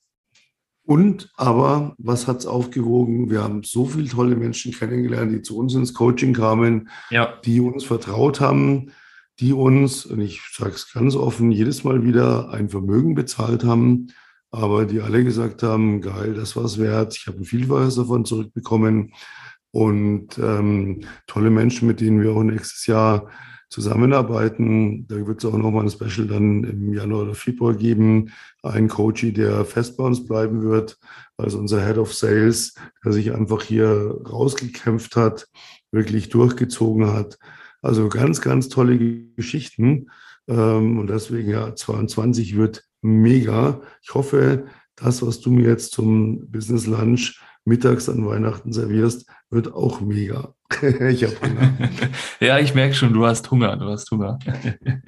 Und 0.84 1.30
aber, 1.36 1.94
was 1.96 2.26
hat's 2.26 2.44
aufgewogen? 2.44 3.30
Wir 3.30 3.42
haben 3.42 3.62
so 3.62 3.86
viele 3.86 4.08
tolle 4.08 4.36
Menschen 4.36 4.72
kennengelernt, 4.72 5.32
die 5.32 5.40
zu 5.40 5.56
uns 5.56 5.74
ins 5.74 5.94
Coaching 5.94 6.34
kamen, 6.34 6.88
ja. 7.10 7.34
die 7.44 7.60
uns 7.60 7.84
vertraut 7.84 8.40
haben, 8.40 8.92
die 9.40 9.54
uns, 9.54 10.04
und 10.04 10.20
ich 10.20 10.42
sage 10.52 10.72
es 10.72 10.92
ganz 10.92 11.14
offen, 11.14 11.50
jedes 11.50 11.84
Mal 11.84 12.04
wieder 12.04 12.50
ein 12.50 12.68
Vermögen 12.68 13.14
bezahlt 13.14 13.64
haben, 13.64 14.08
aber 14.50 14.84
die 14.84 15.00
alle 15.00 15.24
gesagt 15.24 15.62
haben, 15.62 16.02
geil, 16.02 16.34
das 16.34 16.54
war's 16.56 16.78
wert, 16.78 17.16
ich 17.16 17.26
habe 17.28 17.38
ein 17.38 17.44
Vielfaches 17.44 17.94
davon 17.94 18.26
zurückbekommen 18.26 19.14
und 19.70 20.36
ähm, 20.38 21.04
tolle 21.26 21.48
Menschen, 21.48 21.88
mit 21.88 22.00
denen 22.00 22.20
wir 22.20 22.32
auch 22.32 22.42
nächstes 22.42 22.86
Jahr 22.86 23.30
zusammenarbeiten. 23.72 25.06
Da 25.08 25.26
wird 25.26 25.42
es 25.42 25.50
auch 25.50 25.56
nochmal 25.56 25.84
ein 25.84 25.90
Special 25.90 26.26
dann 26.26 26.62
im 26.64 26.92
Januar 26.92 27.22
oder 27.22 27.34
Februar 27.34 27.74
geben. 27.74 28.30
Ein 28.62 28.88
Coach, 28.88 29.26
der 29.32 29.64
fest 29.64 29.96
bei 29.96 30.04
uns 30.04 30.24
bleiben 30.24 30.62
wird, 30.62 30.98
also 31.36 31.58
unser 31.58 31.84
Head 31.84 31.98
of 31.98 32.14
Sales, 32.14 32.74
der 33.04 33.12
sich 33.12 33.34
einfach 33.34 33.62
hier 33.62 34.20
rausgekämpft 34.30 35.16
hat, 35.16 35.48
wirklich 35.90 36.28
durchgezogen 36.28 37.12
hat. 37.12 37.38
Also 37.80 38.08
ganz, 38.08 38.40
ganz 38.40 38.68
tolle 38.68 38.98
Geschichten. 39.36 40.10
Ähm, 40.46 40.98
und 40.98 41.08
deswegen 41.08 41.50
ja, 41.50 41.74
22 41.74 42.56
wird 42.56 42.84
mega. 43.00 43.80
Ich 44.02 44.14
hoffe, 44.14 44.66
das, 44.96 45.22
was 45.26 45.40
du 45.40 45.50
mir 45.50 45.68
jetzt 45.68 45.92
zum 45.92 46.50
Business 46.50 46.86
Lunch 46.86 47.40
mittags 47.64 48.08
an 48.08 48.26
Weihnachten 48.26 48.72
servierst, 48.72 49.26
wird 49.50 49.72
auch 49.72 50.00
mega. 50.00 50.54
ich 50.82 51.24
habe 51.24 51.36
Hunger. 51.42 51.90
ja, 52.40 52.58
ich 52.58 52.74
merke 52.74 52.94
schon, 52.94 53.12
du 53.12 53.26
hast 53.26 53.50
Hunger, 53.50 53.76
du 53.76 53.86
hast 53.86 54.10
Hunger. 54.10 54.38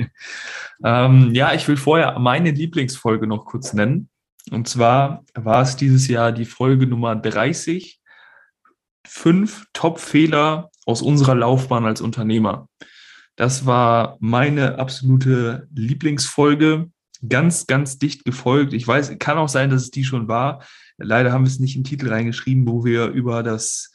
ähm, 0.84 1.30
ja, 1.32 1.54
ich 1.54 1.66
will 1.66 1.76
vorher 1.76 2.18
meine 2.18 2.50
Lieblingsfolge 2.50 3.26
noch 3.26 3.44
kurz 3.44 3.72
nennen. 3.72 4.08
Und 4.50 4.68
zwar 4.68 5.24
war 5.34 5.62
es 5.62 5.76
dieses 5.76 6.06
Jahr 6.08 6.32
die 6.32 6.44
Folge 6.44 6.86
Nummer 6.86 7.16
30. 7.16 8.00
Fünf 9.06 9.66
Top-Fehler 9.72 10.70
aus 10.86 11.02
unserer 11.02 11.34
Laufbahn 11.34 11.86
als 11.86 12.00
Unternehmer. 12.00 12.68
Das 13.36 13.66
war 13.66 14.16
meine 14.20 14.78
absolute 14.78 15.66
Lieblingsfolge 15.74 16.90
ganz, 17.28 17.66
ganz 17.66 17.98
dicht 17.98 18.24
gefolgt. 18.24 18.72
Ich 18.72 18.86
weiß, 18.86 19.18
kann 19.18 19.38
auch 19.38 19.48
sein, 19.48 19.70
dass 19.70 19.82
es 19.82 19.90
die 19.90 20.04
schon 20.04 20.28
war. 20.28 20.64
Leider 20.98 21.32
haben 21.32 21.44
wir 21.44 21.48
es 21.48 21.58
nicht 21.58 21.76
im 21.76 21.84
Titel 21.84 22.08
reingeschrieben, 22.08 22.66
wo 22.68 22.84
wir 22.84 23.08
über 23.08 23.42
das 23.42 23.92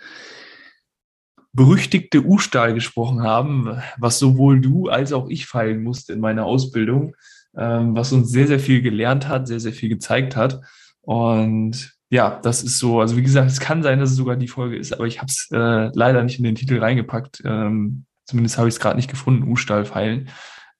berüchtigte 1.53 2.23
U-Stahl 2.23 2.73
gesprochen 2.73 3.23
haben, 3.23 3.81
was 3.97 4.19
sowohl 4.19 4.61
du 4.61 4.87
als 4.87 5.13
auch 5.13 5.29
ich 5.29 5.47
feilen 5.47 5.83
musste 5.83 6.13
in 6.13 6.19
meiner 6.19 6.45
Ausbildung, 6.45 7.15
ähm, 7.57 7.95
was 7.95 8.13
uns 8.13 8.29
sehr, 8.29 8.47
sehr 8.47 8.59
viel 8.59 8.81
gelernt 8.81 9.27
hat, 9.27 9.47
sehr, 9.47 9.59
sehr 9.59 9.73
viel 9.73 9.89
gezeigt 9.89 10.35
hat. 10.35 10.61
Und 11.01 11.97
ja, 12.11 12.39
das 12.41 12.63
ist 12.63 12.79
so. 12.79 12.99
Also 12.99 13.17
wie 13.17 13.23
gesagt, 13.23 13.49
es 13.49 13.59
kann 13.59 13.83
sein, 13.83 13.99
dass 13.99 14.11
es 14.11 14.15
sogar 14.15 14.35
die 14.35 14.47
Folge 14.47 14.77
ist, 14.77 14.93
aber 14.93 15.05
ich 15.05 15.19
habe 15.19 15.27
es 15.27 15.47
äh, 15.51 15.89
leider 15.93 16.23
nicht 16.23 16.37
in 16.37 16.43
den 16.43 16.55
Titel 16.55 16.79
reingepackt. 16.79 17.41
Ähm, 17.45 18.05
zumindest 18.25 18.57
habe 18.57 18.67
ich 18.67 18.75
es 18.75 18.79
gerade 18.79 18.95
nicht 18.95 19.09
gefunden, 19.09 19.49
U-Stall 19.49 19.85
feilen. 19.85 20.29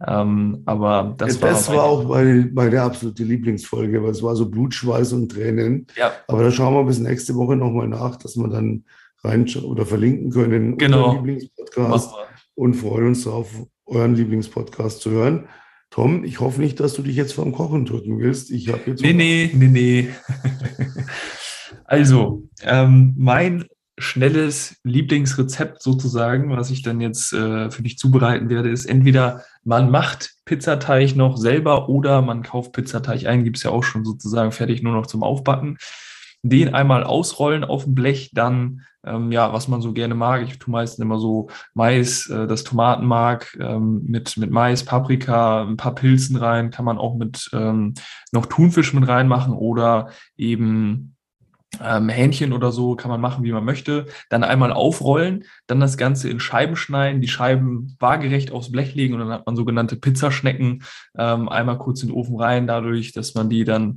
Ähm, 0.05 0.62
aber 0.65 1.13
das, 1.17 1.39
ja, 1.39 1.47
das 1.49 1.67
war, 1.69 1.75
war 1.75 1.83
auch 1.83 2.07
meine, 2.07 2.49
meine 2.53 2.81
absolute 2.81 3.23
Lieblingsfolge, 3.23 4.01
weil 4.01 4.12
es 4.12 4.23
war 4.23 4.35
so 4.35 4.49
Blut, 4.49 4.73
Schweiß 4.73 5.12
und 5.13 5.29
Tränen. 5.31 5.88
Ja. 5.97 6.13
Aber 6.27 6.43
da 6.43 6.51
schauen 6.51 6.73
wir 6.73 6.85
bis 6.85 6.99
nächste 6.99 7.35
Woche 7.35 7.57
nochmal 7.57 7.88
nach, 7.88 8.15
dass 8.15 8.38
wir 8.38 8.47
dann 8.47 8.85
rein 9.23 9.45
oder 9.63 9.85
verlinken 9.85 10.31
können 10.31 10.77
genau. 10.77 11.15
Lieblingspodcast 11.15 12.13
und 12.55 12.75
freuen 12.75 13.07
uns 13.07 13.25
darauf, 13.25 13.49
euren 13.85 14.15
Lieblingspodcast 14.15 15.01
zu 15.01 15.12
hören. 15.12 15.49
Tom, 15.89 16.23
ich 16.23 16.39
hoffe 16.39 16.62
nicht, 16.62 16.79
dass 16.79 16.93
du 16.93 17.01
dich 17.01 17.15
jetzt 17.15 17.33
vom 17.33 17.51
Kochen 17.51 17.85
drücken 17.85 18.19
willst. 18.19 18.51
Ich 18.51 18.69
habe 18.69 18.81
jetzt. 18.85 19.01
Nee, 19.01 19.13
nee, 19.13 19.51
nee, 19.53 19.67
nee. 19.67 20.09
also, 21.83 22.43
ähm, 22.62 23.15
mein 23.17 23.65
schnelles 23.99 24.79
Lieblingsrezept 24.83 25.81
sozusagen, 25.81 26.55
was 26.55 26.71
ich 26.71 26.81
dann 26.81 27.01
jetzt 27.01 27.33
äh, 27.33 27.69
für 27.69 27.83
dich 27.83 27.97
zubereiten 27.97 28.49
werde, 28.49 28.69
ist 28.69 28.85
entweder 28.85 29.43
man 29.63 29.91
macht 29.91 30.35
Pizzateig 30.45 31.15
noch 31.15 31.38
selber 31.38 31.89
oder 31.89 32.21
man 32.21 32.43
kauft 32.43 32.73
Pizzateig 32.73 33.25
ein, 33.25 33.43
gibt 33.43 33.57
es 33.57 33.63
ja 33.63 33.71
auch 33.71 33.83
schon 33.83 34.05
sozusagen 34.05 34.51
fertig 34.51 34.81
nur 34.81 34.93
noch 34.93 35.05
zum 35.05 35.23
Aufbacken. 35.23 35.77
Den 36.41 36.73
einmal 36.73 37.03
ausrollen 37.03 37.65
auf 37.65 37.83
dem 37.83 37.95
Blech, 37.95 38.31
dann 38.33 38.85
ähm, 39.05 39.31
ja, 39.31 39.53
was 39.53 39.67
man 39.67 39.81
so 39.81 39.93
gerne 39.93 40.15
mag. 40.15 40.43
Ich 40.43 40.59
tue 40.59 40.71
meistens 40.71 41.03
immer 41.03 41.19
so 41.19 41.49
Mais, 41.73 42.29
äh, 42.29 42.47
das 42.47 42.63
Tomatenmark 42.63 43.57
ähm, 43.59 44.03
mit, 44.05 44.38
mit 44.38 44.51
Mais, 44.51 44.83
Paprika, 44.83 45.63
ein 45.63 45.77
paar 45.77 45.95
Pilzen 45.95 46.35
rein, 46.35 46.71
kann 46.71 46.85
man 46.85 46.97
auch 46.97 47.15
mit 47.15 47.49
ähm, 47.53 47.93
noch 48.31 48.45
Thunfisch 48.45 48.93
mit 48.93 49.07
reinmachen 49.07 49.53
oder 49.53 50.09
eben 50.38 51.15
ähm, 51.81 52.09
Hähnchen 52.09 52.53
oder 52.53 52.71
so 52.71 52.95
kann 52.95 53.11
man 53.11 53.21
machen, 53.21 53.43
wie 53.43 53.51
man 53.51 53.65
möchte. 53.65 54.05
Dann 54.29 54.43
einmal 54.43 54.71
aufrollen, 54.71 55.45
dann 55.67 55.79
das 55.79 55.97
Ganze 55.97 56.29
in 56.29 56.39
Scheiben 56.39 56.75
schneiden, 56.75 57.21
die 57.21 57.27
Scheiben 57.27 57.95
waagerecht 57.99 58.51
aufs 58.51 58.71
Blech 58.71 58.95
legen 58.95 59.13
und 59.13 59.21
dann 59.21 59.31
hat 59.31 59.45
man 59.45 59.55
sogenannte 59.55 59.95
Pizzaschnecken. 59.95 60.83
Ähm, 61.17 61.49
einmal 61.49 61.77
kurz 61.77 62.01
in 62.01 62.09
den 62.09 62.15
Ofen 62.15 62.39
rein, 62.39 62.67
dadurch, 62.67 63.11
dass 63.13 63.35
man 63.35 63.49
die 63.49 63.63
dann 63.63 63.95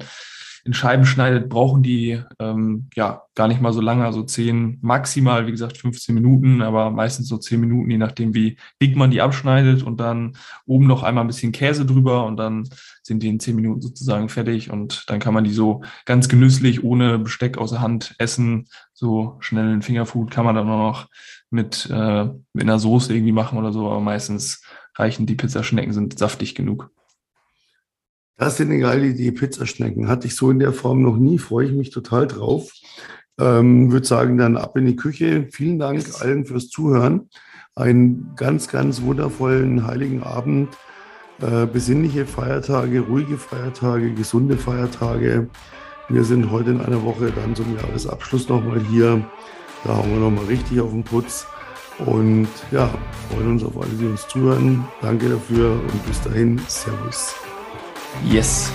in 0.65 0.75
Scheiben 0.75 1.05
schneidet, 1.05 1.49
brauchen 1.49 1.83
die 1.83 2.23
ähm, 2.39 2.89
ja 2.95 3.23
gar 3.35 3.49
nicht 3.49 3.61
mal 3.61 3.73
so 3.73 3.81
lange, 3.81 4.05
also 4.05 4.23
10, 4.23 4.79
maximal, 4.81 5.47
wie 5.47 5.51
gesagt, 5.51 5.79
15 5.79 6.15
Minuten, 6.15 6.63
aber 6.63 6.91
meistens 6.91 7.29
so 7.29 7.37
10 7.37 7.61
Minuten, 7.61 7.91
je 7.91 7.99
nachdem, 7.99 8.35
wie 8.35 8.57
dick 8.81 8.97
man 8.97 9.11
die 9.11 9.21
abschneidet 9.21 9.83
und 9.83 9.99
dann 9.99 10.37
oben 10.67 10.87
noch 10.87 11.03
einmal 11.03 11.25
ein 11.25 11.29
bisschen 11.29 11.53
Käse 11.53 11.85
drüber 11.85 12.27
und 12.27 12.37
dann 12.37 12.69
sind 13.03 13.23
die 13.23 13.29
in 13.29 13.41
10 13.41 13.57
Minuten 13.57 13.81
sozusagen 13.81 14.29
fertig 14.29 14.71
und 14.71 15.05
dann 15.09 15.19
kann 15.19 15.35
man 15.35 15.45
die 15.45 15.53
so 15.53 15.83
ganz 16.05 16.29
genüsslich 16.29 16.85
ohne 16.85 17.19
Besteck 17.19 17.59
aus 17.59 17.71
der 17.71 17.81
Hand 17.81 18.15
essen. 18.19 18.69
So 18.93 19.37
schnell 19.41 19.73
ein 19.73 19.83
Fingerfood 19.83 20.31
kann 20.31 20.45
man 20.45 20.55
dann 20.55 20.69
auch 20.69 20.79
noch 20.79 21.09
mit, 21.51 21.89
äh, 21.91 22.25
mit 22.53 22.63
einer 22.63 22.79
Soße 22.79 23.13
irgendwie 23.15 23.33
machen 23.33 23.59
oder 23.59 23.73
so, 23.73 23.87
aber 23.91 24.01
meistens 24.01 24.63
reichen 24.97 25.27
die 25.27 25.35
Pizzaschnecken, 25.35 25.93
sind 25.93 26.19
saftig 26.19 26.55
genug. 26.55 26.91
Das 28.43 28.59
ist 28.59 28.67
eine 28.67 28.81
geile 28.81 29.07
Idee, 29.07 29.31
Pizzaschnecken. 29.31 30.09
Hatte 30.09 30.27
ich 30.27 30.35
so 30.35 30.51
in 30.51 30.59
der 30.59 30.73
Form 30.73 31.01
noch 31.01 31.17
nie, 31.17 31.39
freue 31.39 31.67
ich 31.67 31.73
mich 31.73 31.91
total 31.91 32.27
drauf. 32.27 32.73
Ähm, 33.39 33.93
würde 33.93 34.05
sagen, 34.05 34.37
dann 34.37 34.57
ab 34.57 34.77
in 34.77 34.85
die 34.85 34.97
Küche. 34.97 35.47
Vielen 35.53 35.79
Dank 35.79 36.03
allen 36.19 36.45
fürs 36.45 36.69
Zuhören. 36.69 37.29
Einen 37.77 38.33
ganz, 38.35 38.67
ganz 38.67 39.01
wundervollen 39.03 39.87
heiligen 39.87 40.25
Abend. 40.25 40.77
Äh, 41.41 41.67
besinnliche 41.67 42.27
Feiertage, 42.27 43.03
ruhige 43.03 43.39
Feiertage, 43.39 44.13
gesunde 44.13 44.57
Feiertage. 44.57 45.49
Wir 46.09 46.25
sind 46.25 46.51
heute 46.51 46.71
in 46.71 46.81
einer 46.81 47.05
Woche 47.05 47.31
dann 47.31 47.55
zum 47.55 47.77
Jahresabschluss 47.77 48.49
nochmal 48.49 48.81
hier. 48.81 49.25
Da 49.85 49.99
haben 49.99 50.11
wir 50.11 50.19
nochmal 50.19 50.47
richtig 50.47 50.81
auf 50.81 50.91
den 50.91 51.05
Putz. 51.05 51.47
Und 52.05 52.49
ja, 52.73 52.91
freuen 53.31 53.53
uns 53.53 53.63
auf 53.63 53.81
alle, 53.81 53.93
die 54.01 54.07
uns 54.07 54.27
zuhören. 54.27 54.85
Danke 55.01 55.29
dafür 55.29 55.75
und 55.81 56.07
bis 56.07 56.21
dahin. 56.23 56.61
Servus. 56.67 57.37
yes. 58.25 58.71